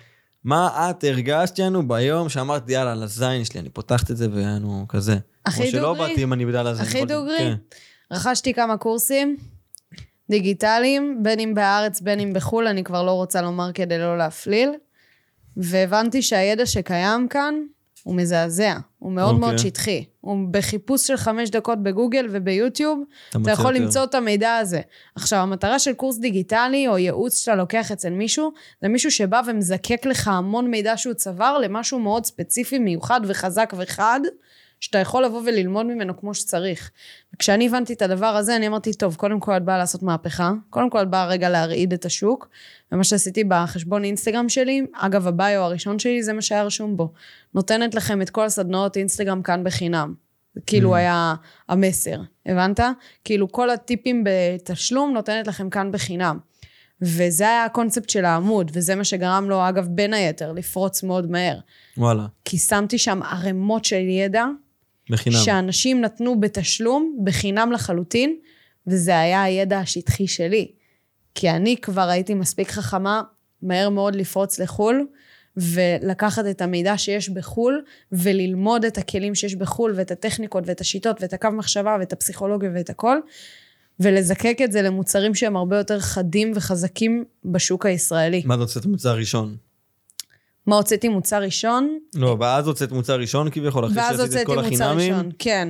[0.44, 5.16] מה את הרגשת, יענו, ביום שאמרת, יאללה, לזין שלי, אני פותחת את זה, ויענו, כזה.
[5.46, 6.08] הכי כמו שלא דוגרי?
[6.08, 6.86] באתי אם אני בגלל הזין.
[6.86, 7.38] הכי דוגרי?
[7.38, 7.54] כן.
[8.10, 9.36] רכשתי כמה קורסים
[10.30, 14.70] דיגיטליים, בין אם בארץ, בין אם בחו"ל, אני כבר לא רוצה לומר כדי לא להפליל,
[15.56, 17.54] והבנתי שהידע שקיים כאן
[18.06, 19.40] הוא מזעזע, הוא מאוד אוקיי.
[19.40, 20.04] מאוד שטחי.
[20.20, 23.84] הוא בחיפוש של חמש דקות בגוגל וביוטיוב, אתה מוצא יכול יותר.
[23.84, 24.80] למצוא את המידע הזה.
[25.14, 28.52] עכשיו, המטרה של קורס דיגיטלי או ייעוץ שאתה לוקח אצל מישהו,
[28.82, 34.20] זה מישהו שבא ומזקק לך המון מידע שהוא צבר למשהו מאוד ספציפי, מיוחד וחזק וחד,
[34.80, 36.90] שאתה יכול לבוא וללמוד ממנו כמו שצריך.
[37.34, 40.90] וכשאני הבנתי את הדבר הזה, אני אמרתי, טוב, קודם כל את באה לעשות מהפכה, קודם
[40.90, 42.48] כל את באה רגע להרעיד את השוק,
[42.92, 47.12] ומה שעשיתי בחשבון אינסטגרם שלי, אגב, הביו הראשון שלי, זה מה שהיה רשום בו.
[47.54, 50.14] נותנת לכם את כל הסדנאות אינסטגרם כאן בחינם.
[50.54, 50.98] זה כאילו Mm.
[50.98, 51.34] היה
[51.68, 52.80] המסר, הבנת?
[53.24, 56.38] כאילו כל הטיפים בתשלום נותנת לכם כאן בחינם.
[57.02, 61.58] וזה היה הקונספט של העמוד, וזה מה שגרם לו, אגב, בין היתר, לפרוץ מאוד מהר.
[61.96, 64.44] וואלה, כי שמתי שם ערימות של ידע,
[65.10, 65.36] בחינם.
[65.36, 68.36] שאנשים נתנו בתשלום, בחינם לחלוטין,
[68.86, 70.72] וזה היה הידע השטחי שלי.
[71.34, 73.22] כי אני כבר הייתי מספיק חכמה
[73.62, 75.06] מהר מאוד לפרוץ לחו"ל,
[75.56, 77.82] ולקחת את המידע שיש בחו"ל,
[78.12, 82.90] וללמוד את הכלים שיש בחו"ל, ואת הטכניקות, ואת השיטות, ואת הקו מחשבה, ואת הפסיכולוגיה, ואת
[82.90, 83.18] הכל,
[84.00, 88.42] ולזקק את זה למוצרים שהם הרבה יותר חדים וחזקים בשוק הישראלי.
[88.44, 89.56] מה את הוצאת מוצר ראשון?
[90.66, 91.98] מה הוצאתי מוצר ראשון?
[92.14, 95.14] לא, ואז הוצאת מוצר ראשון כביכול, אחרי ואז שעשית את הוצאתי כל מוצר החינמים?
[95.14, 95.68] ראשון, כן,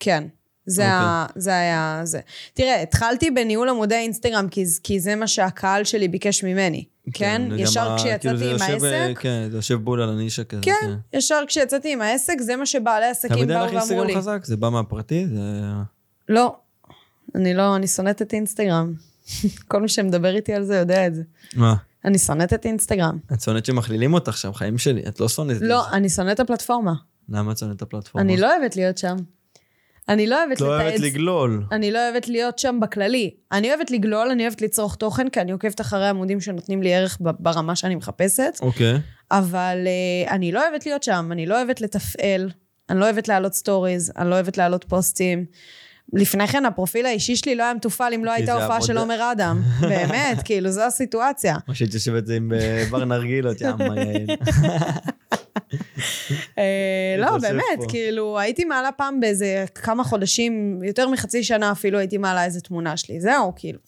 [0.00, 0.24] כן.
[0.66, 0.94] זה, אוקיי.
[0.94, 2.20] ה, זה היה זה.
[2.54, 7.42] תראה, התחלתי בניהול עמודי אינסטגרם, כי, כי זה מה שהקהל שלי ביקש ממני, כן?
[7.46, 10.62] וגם ישר כשיצאתי כאילו עם יושב, העסק, כן, זה יושב בול על הנישה כזה.
[10.62, 14.06] כן, ישר כשיצאתי עם העסק, זה מה שבעלי עסקים תמיד היה באו לך ואמרו אינסטגרם
[14.06, 14.16] לי.
[14.16, 14.44] חזק?
[14.44, 15.26] זה בא מהפרטי?
[15.26, 15.40] זה...
[16.28, 16.56] לא,
[17.34, 18.94] אני לא, אני שונאת את אינסטגרם.
[19.68, 21.22] כל מי שמדבר איתי על זה יודע את זה.
[21.56, 21.74] מה?
[22.04, 23.18] אני שונאת את אינסטגרם.
[23.32, 25.90] את שונאת שמכלילים אותך שם, חיים שלי, את לא שונאת את לא.
[25.92, 26.92] אני שונאת את הפלטפורמה.
[27.28, 28.24] למה את שונאת את הפלטפורמה?
[28.24, 29.16] אני לא אוהבת להיות שם.
[30.08, 31.64] אני לא אוהבת את לא אוהבת לתעד- לגלול.
[31.72, 33.30] אני לא אוהבת להיות שם בכללי.
[33.52, 37.18] אני אוהבת לגלול, אני אוהבת לצרוך תוכן, כי אני עוקבת אחרי עמודים שנותנים לי ערך
[37.20, 38.98] ברמה שאני מחפשת, אוקיי.
[39.30, 39.78] אבל
[40.26, 42.50] uh, אני לא אוהבת להיות שם, אני לא אוהבת לתפעל,
[42.90, 45.44] אני לא אוהבת להעלות סטוריז, אני לא אוהבת להעלות פוסטים.
[46.12, 48.98] לפני כן, הפרופיל האישי שלי לא היה מתופעל אם לא הייתה הופעה של.
[48.98, 49.62] עומר אדם.
[49.80, 51.56] באמת, כאילו, זו הסיטואציה.
[51.68, 54.26] או שהיית יושבת עם אה, בר נרגילות, יא מה יעל.
[56.58, 57.88] אה, לא, באמת.
[57.88, 62.96] כאילו, הייתי מעלה פעם באיזה כמה חודשים, יותר מחצי שנה אפילו, הייתי מעלה איזה תמונה
[62.96, 63.20] שלי.
[63.20, 63.78] זהו, כאילו.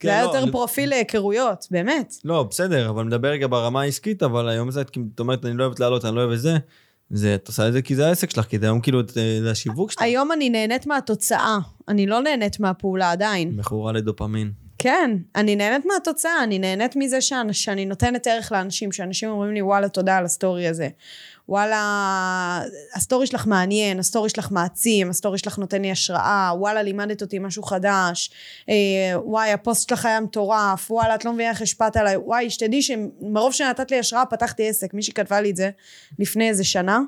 [0.00, 2.14] כן, זה היה לא, יותר פרופיל להיכרויות, באמת.
[2.24, 5.80] לא, בסדר, אבל מדבר רגע ברמה העסקית, אבל היום זה, את אומרת, אני לא אוהבת
[5.80, 6.56] לעלות, אני לא אוהב את זה.
[7.16, 9.08] זה, את עושה את זה כי זה העסק שלך, כי זה היום כאילו, את-
[9.42, 10.02] זה השיווק שלך.
[10.02, 11.58] היום אני נהנית מהתוצאה,
[11.88, 13.52] אני לא נהנית מהפעולה עדיין.
[13.56, 14.52] מכורה לדופמין.
[14.78, 19.62] כן, אני נהנית מהתוצאה, אני נהנית מזה שאני, שאני נותנת ערך לאנשים, שאנשים אומרים לי,
[19.62, 20.88] וואלה, תודה על הסטורי הזה.
[21.48, 22.62] וואלה,
[22.94, 27.62] הסטורי שלך מעניין, הסטורי שלך מעצים, הסטורי שלך נותן לי השראה, וואלה, לימדת אותי משהו
[27.62, 28.30] חדש,
[28.68, 28.74] אה,
[29.24, 33.52] וואי, הפוסט שלך היה מטורף, וואלה, את לא מבינה איך השפעת עליי, וואי, שתדעי שמרוב
[33.52, 34.94] שנתת לי השראה, פתחתי עסק.
[34.94, 35.70] מישהי כתבה לי את זה
[36.18, 37.00] לפני איזה שנה,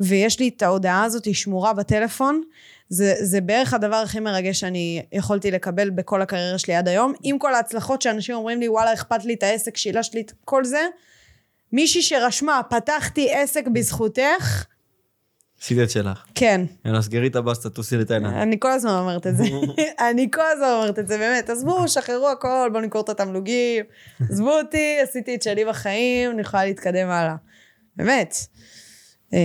[0.00, 2.42] ויש לי את ההודעה הזאת, שמורה בטלפון.
[2.88, 7.12] זה, זה בערך הדבר הכי מרגש שאני יכולתי לקבל בכל הקריירה שלי עד היום.
[7.22, 10.64] עם כל ההצלחות שאנשים אומרים לי, וואלה, אכפת לי את העסק, שילשת לי את כל
[10.64, 10.80] זה.
[11.72, 14.64] מישהי שרשמה, פתחתי עסק בזכותך,
[15.62, 16.24] עשיתי את שלך.
[16.34, 16.60] כן.
[16.84, 18.34] יאללה, סגרי את הבאסטה, טוסי לתאילנד.
[18.34, 19.44] אני כל הזמן אומרת את זה.
[20.10, 21.50] אני כל הזמן אומרת את זה, באמת.
[21.50, 23.84] עזבו, שחררו הכל, בואו נמכור את התמלוגים.
[24.30, 27.34] עזבו אותי, עשיתי את שלי בחיים, אני יכולה להתקדם הלאה.
[27.96, 28.34] באמת.
[29.34, 29.38] אה,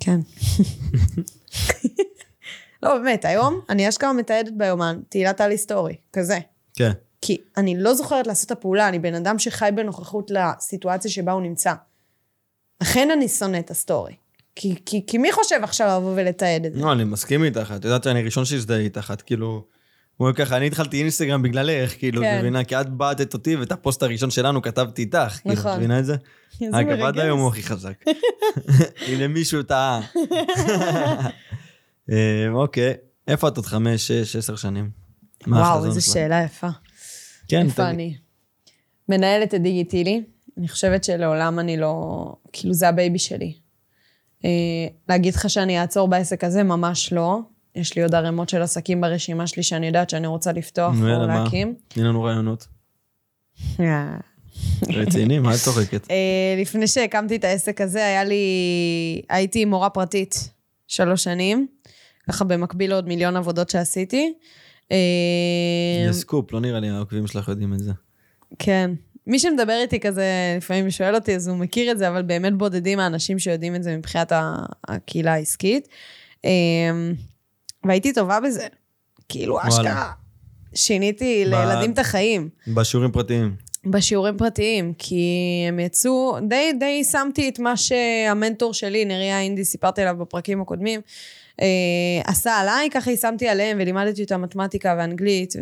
[0.00, 0.20] כן.
[2.82, 6.38] לא, באמת, היום אני אשכרה מתעדת ביומן, תהילה תעלי סטורי, כזה.
[6.76, 6.92] כן.
[7.24, 11.42] כי אני לא זוכרת לעשות את הפעולה, אני בן אדם שחי בנוכחות לסיטואציה שבה הוא
[11.42, 11.72] נמצא.
[12.82, 14.14] לכן אני שונא את הסטורי.
[14.56, 16.80] כי, כי, כי מי חושב עכשיו לבוא ולתעד את זה?
[16.80, 19.64] לא, אני מסכים איתך, את יודעת שאני הראשון שהזדהה איתך, את כאילו...
[20.16, 22.38] הוא אומר ככה, אני התחלתי אינסטגרם בגללך, כאילו, את כן.
[22.38, 22.64] מבינה?
[22.64, 25.38] כי את בעטת אותי, ואת הפוסט הראשון שלנו כתבתי איתך.
[25.42, 25.72] כאילו, נכון.
[25.72, 26.16] את מבינה את זה?
[26.60, 27.18] איזה אגב, עד מרגש.
[27.18, 28.04] היום הוא הכי חזק.
[29.08, 30.00] הנה מישהו טעה.
[32.10, 32.94] אה, אוקיי,
[33.28, 34.90] איפה את עוד חמש, שש, עשר שנים?
[35.46, 36.12] וואו, איזו?
[36.12, 36.68] שאלה יפה.
[37.48, 37.90] כן, איפה.
[37.90, 38.16] אני?
[39.08, 40.22] מנהלת את דיגיטילי.
[40.58, 42.24] אני חושבת שלעולם אני לא...
[42.52, 43.54] כאילו, זה ה baby שלי.
[44.44, 44.50] אה,
[45.08, 46.62] להגיד לך שאני אעצור בעסק הזה?
[46.62, 47.38] ממש לא.
[47.74, 51.26] יש לי עוד ערימות של עסקים ברשימה שלי שאני יודעת שאני רוצה לפתוח או?
[51.26, 51.74] להקים.
[51.88, 52.66] תני לנו רעיונות.
[53.80, 54.16] אה.
[54.88, 56.10] רציני, מה את צוחקת?
[56.10, 58.44] אה, לפני שהקמתי את העסק הזה, היה לי...
[59.28, 60.50] הייתי מורה פרטית
[60.86, 61.66] שלוש שנים,
[62.28, 64.34] ככה במקביל לעוד מיליון עבודות שעשיתי.
[64.92, 64.96] אה,
[66.06, 67.92] זה סקופ, לא נראה לי העוקבים שלך יודעים את זה.
[68.58, 68.90] כן.
[69.26, 73.00] מי שמדבר איתי כזה, לפעמים שואל אותי, אז הוא מכיר את זה, אבל באמת בודדים
[73.00, 74.32] האנשים שיודעים את זה מבחינת
[74.88, 75.88] הקהילה העסקית.
[76.44, 76.50] אה,
[77.84, 78.66] והייתי טובה בזה.
[79.28, 79.58] כאילו.
[79.62, 80.12] אשכרה.
[80.74, 82.48] שיניתי ב- לילדים את החיים.
[82.68, 83.56] בשיעורים פרטיים.
[83.86, 85.28] בשיעורים פרטיים, כי
[85.68, 91.00] הם יצאו, די, די שמתי את מה שהמנטור שלי, נריה אינדי, סיפרתי עליו בפרקים הקודמים,
[91.60, 91.66] אה,
[92.24, 95.54] עשה עליי, ככה יישמתי עליהם ולימדתי אותם מתמטיקה ואנגלית,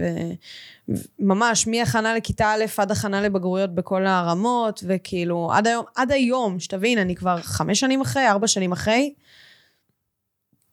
[1.18, 6.98] וממש מהכנה לכיתה א' עד הכנה לבגרויות בכל הרמות, וכאילו, עד היום, עד היום, שתבין,
[6.98, 9.14] אני כבר חמש שנים אחרי, ארבע שנים אחרי,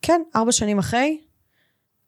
[0.01, 1.17] כן, ארבע שנים אחרי,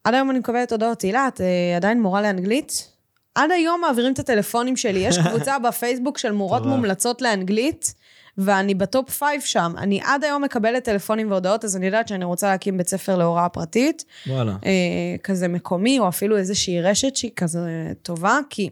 [0.03, 2.91] עד היום אני מקבלת הודעות, תהילה, את אה, עדיין מורה לאנגלית?
[3.35, 4.99] עד היום מעבירים את הטלפונים שלי.
[4.99, 6.65] יש קבוצה בפייסבוק של מורות.
[6.65, 7.93] מומלצות לאנגלית,
[8.37, 9.73] ואני ב top five שם.
[9.77, 13.49] אני עד היום מקבלת טלפונים והודעות, אז אני יודעת שאני רוצה להקים בית ספר להוראה
[13.49, 14.55] פרטית, וואלה.
[14.65, 18.69] אה, כזה מקומי, או אפילו איזושהי רשת שהיא כזה טובה, כי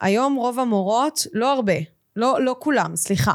[0.00, 1.74] היום רוב המורות, לא הרבה,
[2.16, 3.34] לא, לא כולם, סליחה,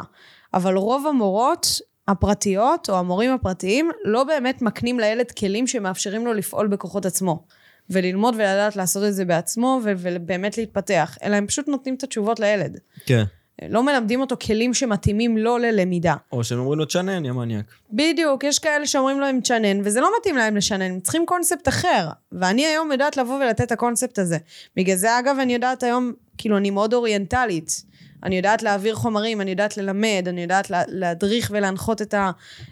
[0.54, 1.68] אבל רוב המורות
[2.08, 7.44] הפרטיות, או המורים הפרטיים, לא באמת מקנים לילד כלים שמאפשרים לו לפעול בכוחות עצמו.
[7.90, 12.40] וללמוד ולדעת לעשות את זה בעצמו, ו- ובאמת להתפתח, אלא הם פשוט נותנים את התשובות
[12.40, 12.80] לילד.
[13.06, 13.24] כן.
[13.70, 16.16] לא מלמדים אותו כלים שמתאימים לו ללמידה.
[16.32, 17.66] או שהם אומרים לו, תשנן, יא מניאק.
[17.92, 22.08] בדיוק, יש כאלה שאומרים להם תשנן, וזה לא מתאים להם לשנן, הם צריכים קונספט אחר.
[22.32, 24.38] ואני היום יודעת לבוא ולתת את הקונספט הזה.
[24.76, 27.84] בגלל זה, אגב, אני יודעת היום, כאילו, אני מאוד אוריינטלית.
[28.24, 32.14] אני יודעת להעביר חומרים, אני יודעת ללמד, אני יודעת לה- להדריך ולהנחות את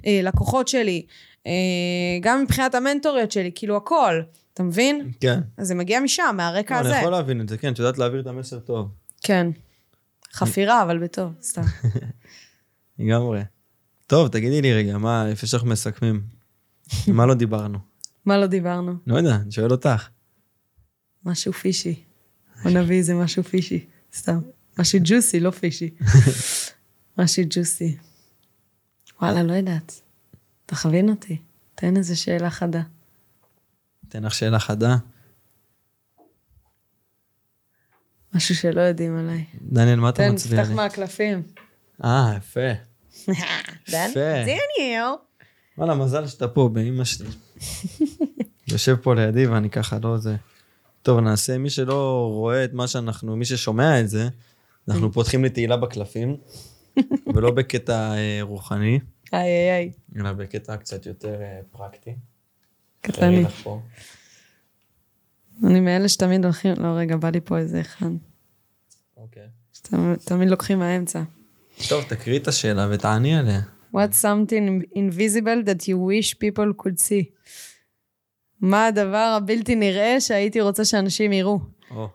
[0.05, 1.05] הלקוחות שלי.
[1.47, 1.51] אה,
[2.21, 4.21] גם מבחינת המנטוריות שלי, כאילו, הכל.
[4.53, 5.11] אתה מבין?
[5.19, 5.39] כן.
[5.57, 6.89] אז זה מגיע משם, מהרקע לא, הזה.
[6.91, 8.87] אני יכול להבין את זה, כן, את יודעת להעביר את המסר טוב.
[9.23, 9.47] כן.
[10.33, 11.61] חפירה, אבל בטוב, סתם.
[12.99, 13.41] לגמרי.
[14.07, 16.23] טוב, תגידי לי רגע, מה, לפני שאנחנו מסכמים,
[17.07, 17.79] מה לא דיברנו?
[18.25, 18.95] מה לא דיברנו?
[19.07, 20.09] לא יודע, אני שואל אותך.
[21.25, 22.03] משהו פישי.
[22.63, 24.39] בוא נביא איזה משהו פישי, סתם.
[24.79, 25.89] משהו ג'וסי, לא פישי.
[27.17, 27.97] משהו ג'וסי.
[29.21, 30.01] וואלה, לא יודעת.
[30.65, 31.37] תכווין אותי.
[31.75, 32.81] תן איזה שאלה חדה.
[34.07, 34.97] אתן לך שאלה חדה.
[38.33, 39.45] משהו שלא יודעים עליי.
[39.61, 40.75] דניאל, מה אתה תן, מצביע תפתח לי?
[40.75, 41.41] מהקלפים.
[42.03, 42.59] אה, יפה.
[43.87, 44.43] יפה.
[44.45, 45.11] דניאל.
[45.77, 47.29] וואלה, מזל שאתה פה, באמא שלי.
[48.71, 50.35] יושב פה לידי ואני ככה, לא זה.
[51.01, 54.27] טוב, נעשה, מי שלא רואה את מה שאנחנו, מי ששומע את זה,
[54.87, 56.37] אנחנו פותחים לתהילה בקלפים,
[57.35, 58.99] ולא בקטע אה, רוחני,
[59.33, 59.91] איי איי איי.
[60.19, 62.15] אלא בקטע קצת יותר אה, פרקטי.
[63.01, 63.45] קטלני.
[65.63, 68.09] אני מאלה שתמיד הולכים, לא רגע, בא לי פה איזה אחד.
[69.17, 69.47] אוקיי.
[69.73, 71.23] שתמיד לוקחים מהאמצע.
[71.89, 73.61] טוב, תקריא את השאלה ותעני עליה.
[73.95, 77.25] What's something invisible that you wish people could see?
[78.61, 81.59] מה הדבר הבלתי נראה שהייתי רוצה שאנשים יראו?
[81.91, 82.07] או,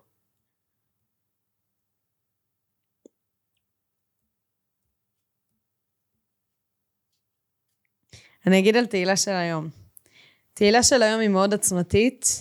[8.47, 9.69] אני אגיד על תהילה של היום.
[10.55, 12.41] תהילה של היום היא מאוד עצמתית,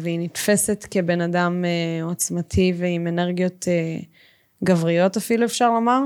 [0.00, 3.98] והיא נתפסת כבן אדם אה, עוצמתי ועם אנרגיות אה,
[4.64, 6.00] גבריות אפילו, אפשר לומר,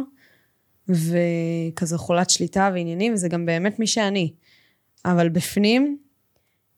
[0.88, 4.32] וכזו חולת שליטה ועניינים, וזה גם באמת מי שאני.
[5.04, 5.98] אבל בפנים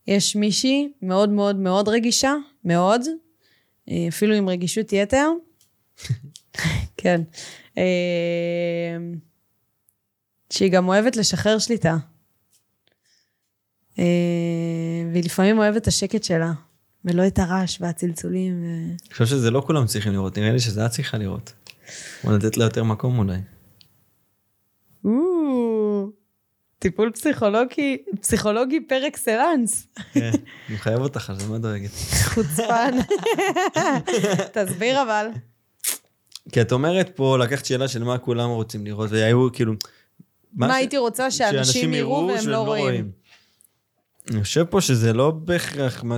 [0.06, 3.02] יש מישהי מאוד מאוד מאוד רגישה, מאוד,
[3.90, 5.30] אה, אפילו עם רגישות יתר.
[6.96, 7.20] כן.
[7.78, 8.96] אה,
[10.50, 11.96] שהיא גם אוהבת לשחרר שליטה.
[13.98, 14.04] אה,
[15.12, 16.52] והיא לפעמים אוהבת את השקט שלה,
[17.08, 18.62] ולא את הרעש והצלצולים.
[18.62, 18.66] ו...
[19.04, 21.52] אני חושב שזה לא כולם צריכים לראות, נראה לי שזה את צריכה לראות.
[22.24, 23.38] או לתת לה יותר מקום אולי.
[25.04, 26.10] או,
[26.78, 29.86] טיפול פסיכולוגי, פסיכולוגי פר אקסלנס.
[30.12, 30.30] כן,
[30.68, 31.90] אני מחייב אותך על זה, מה דואגת?
[32.24, 32.94] חוצפן.
[34.54, 35.26] תסביר אבל.
[36.52, 39.72] כי את אומרת פה, לקחת שאלה של מה כולם רוצים לראות, והיו כאילו,
[40.52, 43.10] מה ש- הייתי רוצה שאנשים יראו והם שהם לא רואים?
[44.30, 46.16] אני חושב פה שזה לא בהכרח מה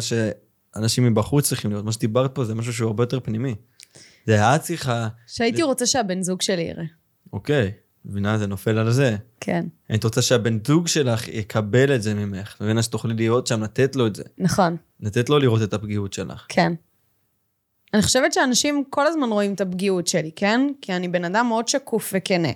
[0.75, 1.85] שאנשים מבחוץ צריכים להיות.
[1.85, 3.55] מה שדיברת פה זה משהו שהוא הרבה יותר פנימי.
[4.27, 6.85] זה את צריכה, שהייתי רוצה שהבן זוג שלי יראה.
[7.33, 7.73] אוקיי,
[8.05, 8.39] מבינה?
[8.39, 9.16] זה נופל על זה.
[9.41, 12.57] כן, היית רוצה שהבן זוג שלך יקבל את זה ממך.
[12.61, 14.23] מבינה שתוכלי להיות שם, לתת לו את זה.
[14.39, 16.47] נכון, לתת לו לראות את הפגיעות שלך.
[16.49, 16.73] כן.
[17.95, 20.61] אני חושבת שאנשים כל הזמן רואים את הפגיעות שלי, כן?
[20.83, 22.49] כי אני בן אדם מאוד שקוף וכנה.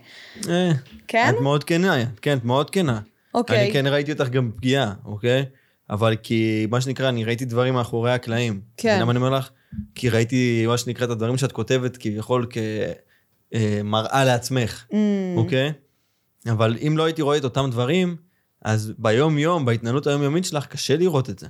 [0.49, 0.73] אה,
[1.09, 1.35] כן?
[1.37, 3.01] את מאוד כנה, כן, את מאוד כנה.
[3.35, 3.65] אוקיי.
[3.65, 5.45] אני כן ראיתי אותך גם פגיעה, אוקיי?
[5.91, 8.61] אבל כי, מה שנקרא, אני ראיתי דברים מאחורי הקלעים.
[8.77, 8.99] כן.
[9.01, 9.51] למה אני אומר לך?
[9.95, 12.47] כי ראיתי, מה שנקרא, את הדברים שאת כותבת כביכול
[13.51, 14.95] כמראה לעצמך, Mm,
[15.37, 15.73] אוקיי?
[16.51, 18.17] אבל אם לא הייתי רואה את אותם דברים,
[18.65, 21.47] אז ביום-יום, בהתנהלות היומיומית שלך, קשה לראות את זה.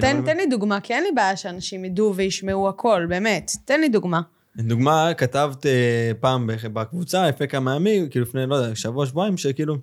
[0.00, 3.50] תן, תן לי דוגמה, כי אין לי בעיה שאנשים ידעו וישמעו הכל, באמת.
[3.64, 4.20] תן לי דוגמה.
[4.56, 9.74] לדוגמה, כתבת אה, פעם בקבוצה, לפני כמה ימים, כאילו לפני, לא יודע, שבוע, שבועיים, שכאילו,
[9.74, 9.78] אה,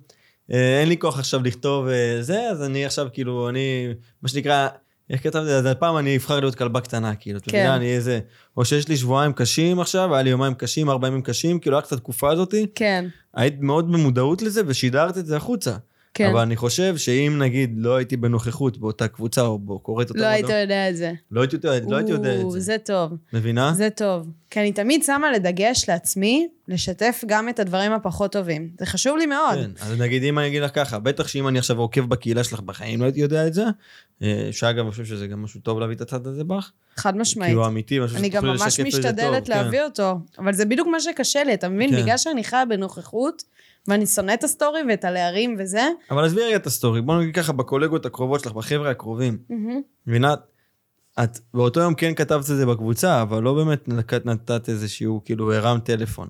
[0.50, 3.88] אין לי כוח עכשיו לכתוב אה, זה, אז אני עכשיו, כאילו, אני,
[4.22, 4.68] מה שנקרא,
[5.10, 5.50] איך כתבתי?
[5.50, 7.58] אז הפעם אני אבחר להיות כלבה קטנה, כאילו, אתה כן.
[7.58, 8.20] יודע, אני איזה,
[8.56, 11.82] או שיש לי שבועיים קשים עכשיו, היה לי יומיים קשים, ארבעה ימים קשים, כאילו, היה
[11.82, 15.76] קצת תקופה הזאתי, כן, היית מאוד במודעות לזה ושידרת את זה החוצה.
[16.18, 16.30] כן.
[16.30, 20.20] אבל אני חושב שאם נגיד לא הייתי בנוכחות באותה קבוצה או בו- קורא את אותה
[20.20, 21.12] לא היית מודעות, יודע את זה.
[21.30, 22.60] לא הייתי יודע לא הייתי יודע את זה.
[22.60, 23.72] זה טוב, מבינה?
[23.74, 24.28] זה טוב.
[24.50, 28.68] כי אני תמיד שמה לדגש לעצמי, לשתף גם את הדברים הפחות טובים.
[28.78, 29.54] זה חשוב לי מאוד.
[29.54, 32.60] כן, אז נגיד אם אני אגיד לך ככה, בטח שאם אני עכשיו עוקב בקהילה שלך
[32.60, 33.64] בחיים לא הייתי יודע את זה,
[34.22, 37.48] אה, שאגב, אני חושב שזה גם משהו טוב להביא את הצד הזה בך, חד משמעית.
[37.50, 39.52] כאילו אמיתי, משהו אני גם שתוכלי ממש לשקף את זה טוב, משתדלת כן.
[39.52, 41.90] להביא אותו, אבל זה בדיוק מה שקשה לי, אתה מבין?
[41.90, 42.02] כן.
[42.02, 43.42] בגלל שאני חיה בנוכחות,
[43.88, 47.52] ואני שונאת את הסטורי ואת הלהרים וזה, אבל עזבי רגע את הסטורי, בוא נגיד ככה,
[47.52, 49.38] בקולגות הקרובות שלך, בחבר'ה הקרובים.
[50.06, 50.34] מבינה?
[51.22, 53.88] את באותו יום כן כתבת את זה בקבוצה, אבל לא באמת
[54.24, 56.28] נתת איזשהו, כאילו, הרמת טלפון.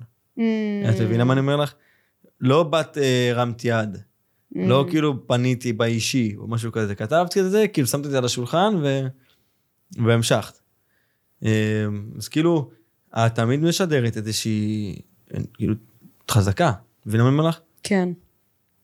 [0.90, 1.74] את מבינה מה אני אומר לך?
[2.40, 3.96] לא באת, אה, הרמת יד.
[4.54, 6.94] לא כאילו פניתי באישי או משהו כזה.
[6.94, 9.06] כתבתי את זה, כאילו שמתי את זה על השולחן ו...
[10.04, 10.58] והמשכת.
[11.44, 11.86] אה,
[12.16, 12.70] אז כאילו,
[13.16, 14.96] את תמיד משדרת איזושהי,
[15.34, 15.74] אה, כאילו,
[16.30, 16.72] חזקה.
[17.08, 17.60] מבינה מה אני אומר לך?
[17.82, 18.08] כן.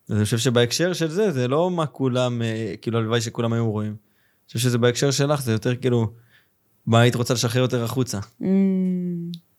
[0.09, 3.71] אז אני חושב שבהקשר של זה, זה לא מה כולם, אה, כאילו, הלוואי שכולם היו
[3.71, 3.91] רואים.
[3.91, 6.13] אני חושב שזה בהקשר שלך, זה יותר כאילו,
[6.87, 8.19] מה היית רוצה לשחרר יותר החוצה.
[8.43, 8.45] Mm,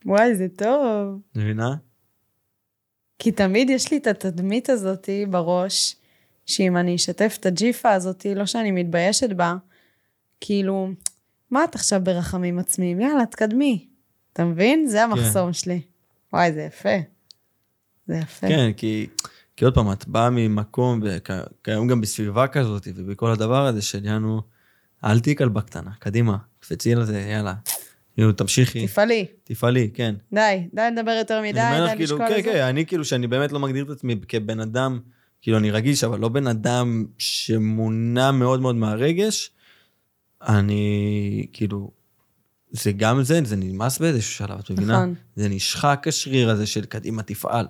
[0.06, 1.20] וואי, זה טוב.
[1.36, 1.76] מבינה?
[3.20, 5.96] כי תמיד יש לי את התדמית הזאתי בראש,
[6.46, 9.56] שאם אני אשתף את הג'יפה הזאתי, לא שאני מתביישת בה,
[10.42, 10.90] כאילו,
[11.52, 13.02] מה את עכשיו ברחמים עצמיים?
[13.02, 13.88] יאללה, תקדמי.
[14.34, 14.88] אתה מבין?
[14.88, 15.82] זה המחסום שלי.
[16.34, 17.15] וואי, זה יפה.
[18.08, 18.48] זה יפה.
[18.48, 19.08] כן, כי,
[19.56, 24.42] כי עוד פעם, את באה ממקום, וכיום גם בסביבה כזאת, ובכל הדבר הזה של יענו,
[25.04, 27.54] אל תהיי כלבה קטנה, קדימה, קפצי לזה, יאללה.
[28.16, 29.26] כאילו, תמשיכי, תפעלי.
[29.44, 30.16] תפעלי, כן.
[30.34, 32.52] די, די לדבר יותר מדי, די כאילו, לשקול כן, את זה.
[32.52, 35.00] כן, אני כאילו, שאני באמת לא מגדיר את עצמי כבן אדם,
[35.42, 39.52] כאילו, אני רגיש, אבל לא בן אדם שמונע מאוד מאוד מהרגש,
[40.42, 41.92] אני, כאילו,
[42.72, 44.94] זה גם זה, זה נמאס באיזשהו שלב, את מבינה?
[44.94, 45.14] נכון.
[45.36, 47.66] זה נשחק השריר הזה של קדימה תפעל.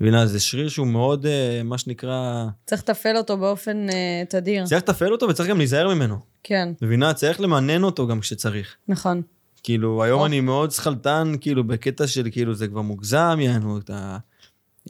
[0.00, 0.26] מבינה?
[0.26, 4.66] זה שריר שהוא מאוד, אה, מה שנקרא, צריך לתפעל אותו באופן אה, תדיר.
[4.66, 6.18] צריך לתפעל אותו וצריך גם להיזהר ממנו.
[6.42, 7.14] כן, מבינה?
[7.14, 8.76] צריך למנן אותו גם כשצריך.
[8.88, 9.22] נכון.
[9.62, 10.26] כאילו, היום או.
[10.26, 14.18] אני מאוד שכלתן, כאילו, בקטע של כאילו, זה כבר מוגזם, יענו, אתה...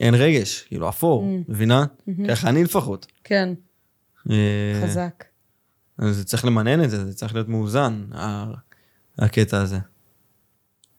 [0.01, 1.51] אין רגש, כאילו, אפור, Mm.
[1.51, 1.85] מבינה?
[2.07, 2.27] מהמם.
[2.27, 3.05] ככה אני לפחות.
[3.23, 3.49] כן,
[4.31, 5.23] אה, חזק.
[5.97, 8.03] אז צריך למנן את זה, זה צריך להיות מאוזן,
[9.19, 9.77] הקטע הזה.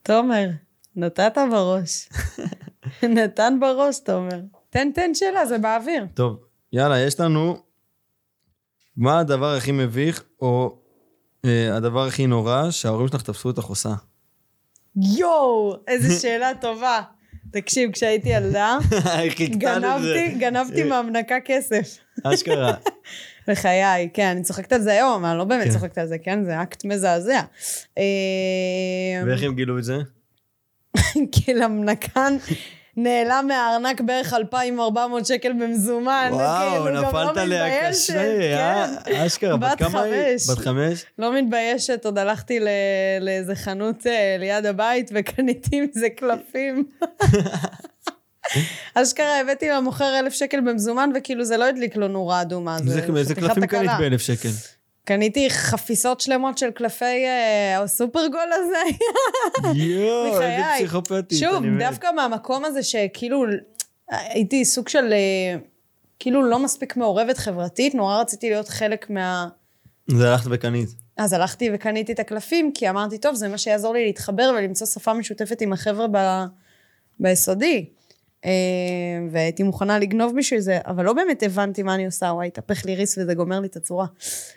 [0.03, 0.49] תומר,
[0.95, 2.09] נתת בראש.
[3.03, 4.39] נתן בראש, תומר.
[4.69, 6.05] תן, תן שאלה, זה באוויר.
[6.13, 6.39] טוב,
[6.73, 7.57] יאללה, יש לנו...
[8.97, 10.77] מה הדבר הכי מביך, או
[11.45, 13.93] אה, הדבר הכי נורא שההורים שלך תפסו אותך עושה?
[14.95, 17.01] יואו, איזה שאלה טובה.
[17.51, 18.77] תקשיב, כשהייתי ילדה.
[19.57, 21.97] גנבתי, גנבתי מהמנקה כסף.
[22.23, 22.73] אשכרה.
[23.47, 25.73] בחיי, כן, אני צוחקת על זה היום, אני לא באמת כן.
[25.73, 26.45] צוחקת על זה, כן?
[26.45, 27.41] זה אקט מזעזע.
[27.97, 28.03] אה,
[29.25, 29.97] ואיך הם גילו את זה?
[31.31, 32.37] כי למנקן
[32.97, 36.29] נעלם מהארנק בערך 2,400 שקל במזומן.
[36.31, 38.87] וואו, כאילו, לא נפלת עליה קשה, אה?
[39.05, 39.15] כן.
[39.15, 40.37] אשכרה, בת כמה היא?
[40.51, 41.05] בת חמש?
[41.19, 42.59] לא מתביישת, עוד הלכתי
[43.21, 46.83] לאיזה חנות אה, ליד הבית וקניתי מזה קלפים.
[48.93, 52.77] אשכרה הבאתי למוכר אלף שקל במזומן, וכאילו זה לא הדליק לו נורה אדומה.
[53.17, 53.67] איזה קלפים.
[53.67, 54.49] קנית באלף שקל?
[55.07, 58.97] קניתי חפיסות שלמות של קלפי אה, הסופרגול הזה.
[59.75, 60.85] יואו, איזה בחיי.
[60.85, 61.39] פסיכופתית.
[61.39, 61.63] שוב.
[61.79, 63.45] דווקא מהמקום הזה שכאילו
[64.09, 65.55] הייתי סוג של, אה,
[66.19, 69.47] כאילו לא מספיק מעורבת חברתית, נורא רציתי להיות חלק מה...
[70.07, 70.89] זה הלכת וקנית.
[71.17, 75.13] אז הלכתי וקניתי את הקלפים, כי אמרתי, טוב, זה מה שיעזור לי להתחבר ולמצוא שפה
[75.13, 76.17] משותפת עם החבר'ה ב...
[77.19, 77.89] ביסודי.
[78.45, 78.51] אה,
[79.31, 82.95] והייתי מוכנה לגנוב בשביל זה, אבל לא באמת הבנתי מה אני עושה, וואי, התהפך לי
[82.95, 84.05] ריס וזה גומר לי את הצורה.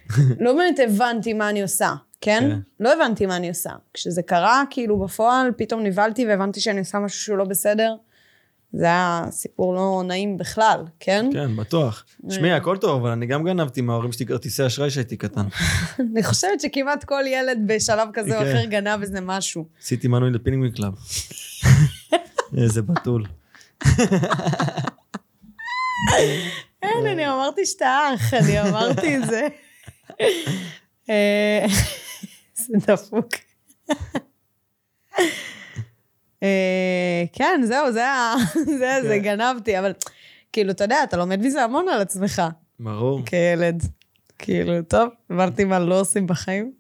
[0.45, 2.41] לא באמת הבנתי מה אני עושה, כן?
[2.41, 2.59] כן.
[2.81, 3.70] לא הבנתי מה אני עושה.
[3.95, 7.95] כשזה קרה, כאילו בפועל, פתאום נבהלתי והבנתי שאני עושה משהו שהוא לא בסדר.
[8.72, 11.26] זה היה סיפור לא נעים בכלל, כן?
[11.33, 12.05] כן, בטוח.
[12.28, 15.47] שמעי, הכל טוב, אבל אני גם גנבתי מההורים שלי כרטיסי אשראי כשהייתי קטן.
[16.12, 18.57] אני חושבת שכמעט כל ילד בשלב כזה או כן.
[18.57, 19.64] אחר גנב איזה משהו.
[19.83, 20.93] עשיתי מנוי ל Club Penguin.
[22.62, 23.24] איזה בתול.
[26.83, 29.49] אין, אני אמרתי שאתה אח, אני אמרתי את זה.
[31.11, 31.66] אה,
[32.55, 33.28] זה דפוק.
[36.43, 38.35] אה, כן, זהו, זה ה...
[38.78, 39.22] זה, זה כן.
[39.22, 39.93] גנבתי, אבל
[40.53, 42.43] כאילו, אתה יודע, אתה לומד מזה המון על עצמך
[42.81, 43.22] ברור.
[43.26, 43.83] כילד.
[44.39, 46.72] כאילו, טוב, הבנתי מה לא עושים בחיים.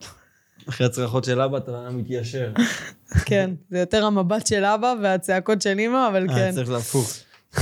[0.68, 2.52] אחרי הצרחות של אבא אתה מתיישר.
[3.26, 6.52] כן, זה יותר המבט של אבא והצעקות של אמא, אבל אה, כן.
[6.52, 7.12] צריך להפוך.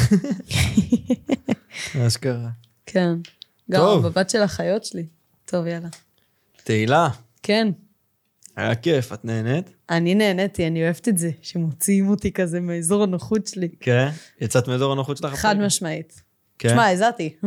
[2.07, 2.49] אשכרה.
[2.87, 3.15] כן.
[3.71, 3.83] גם.
[3.83, 5.07] המבט של החיות שלי.
[5.45, 5.89] טוב, יאללה.
[6.65, 7.09] תהילה,
[7.43, 7.69] כן.
[8.57, 9.71] היה כיף, את נהנית?
[9.91, 13.69] אני נהניתי, אני אוהבת את זה, שמוציאים אותי כזה מאזור הנוחות שלי.
[13.81, 14.09] כן.
[14.41, 15.35] יצאת מאזור הנוחות שלך?
[15.35, 15.57] חד?
[15.59, 16.23] משמעית.
[16.59, 16.69] כן.
[16.69, 17.35] תשמע, הזעתי.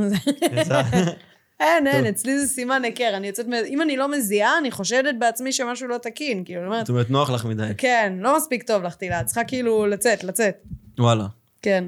[1.62, 2.06] אין, אין.
[2.06, 3.18] אצלי זה סימן היכר.
[3.18, 6.44] אני יוצאת, אם אני לא מזיעה, אני חושדת בעצמי שמשהו לא תקין.
[6.46, 7.72] כאילו, אני אומרת, זאת אומרת, נוח לך מדי.
[7.78, 10.56] כן, לא מספיק טוב לך, תהילה, צריכה כאילו לצאת, לצאת.
[11.00, 11.26] וואלה.
[11.62, 11.84] כן,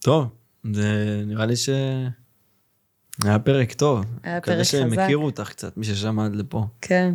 [0.00, 0.26] טוב,
[0.72, 1.68] זה נראה לי ש...
[3.24, 4.04] היה פרק טוב.
[4.22, 4.98] היה מקווה פרק שהם חזק.
[4.98, 6.64] הכירו אותך קצת, מי ששמע עד לפה.
[6.80, 7.14] כן.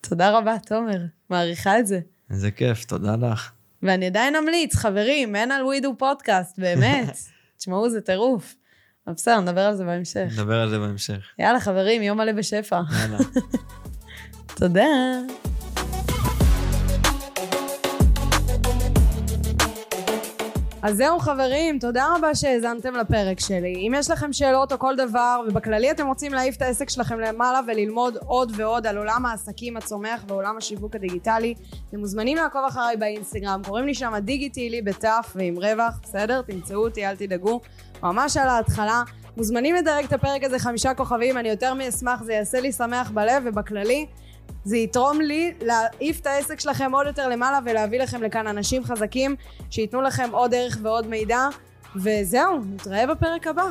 [0.00, 1.00] תודה רבה, תומר.
[1.30, 2.00] מעריכה את זה.
[2.30, 3.50] איזה כיף, תודה לך.
[3.82, 7.16] ואני עדיין אמליץ, חברים, אין על ווידו פודקאסט, באמת.
[7.58, 8.54] תשמעו, זה טירוף.
[9.06, 10.26] אבל בסדר, נדבר על זה בהמשך.
[10.32, 11.18] נדבר על זה בהמשך.
[11.38, 12.80] יאללה, חברים, יום מלא בשפע.
[13.02, 13.18] יאללה.
[14.60, 14.86] תודה.
[20.82, 23.74] אז זהו חברים, תודה רבה שהאזנתם לפרק שלי.
[23.74, 27.60] אם יש לכם שאלות או כל דבר, ובכללי אתם רוצים להעיף את העסק שלכם למעלה
[27.66, 31.54] וללמוד עוד ועוד על עולם העסקים הצומח ועולם השיווק הדיגיטלי,
[31.88, 36.42] אתם מוזמנים לעקוב אחריי באינסטגרם, קוראים לי שם דיגיטילי בתף ועם רווח, בסדר?
[36.42, 37.60] תמצאו אותי, אל תדאגו.
[38.02, 39.02] ממש על ההתחלה.
[39.36, 43.42] מוזמנים לדרג את הפרק הזה חמישה כוכבים, אני יותר מאשמח, זה יעשה לי שמח בלב
[43.46, 44.06] ובכללי.
[44.64, 49.36] זה יתרום לי להעיף את העסק שלכם עוד יותר למעלה ולהביא לכם לכאן אנשים חזקים
[49.70, 51.48] שייתנו לכם עוד ערך ועוד מידע.
[51.96, 53.66] וזהו, נתראה בפרק הבא.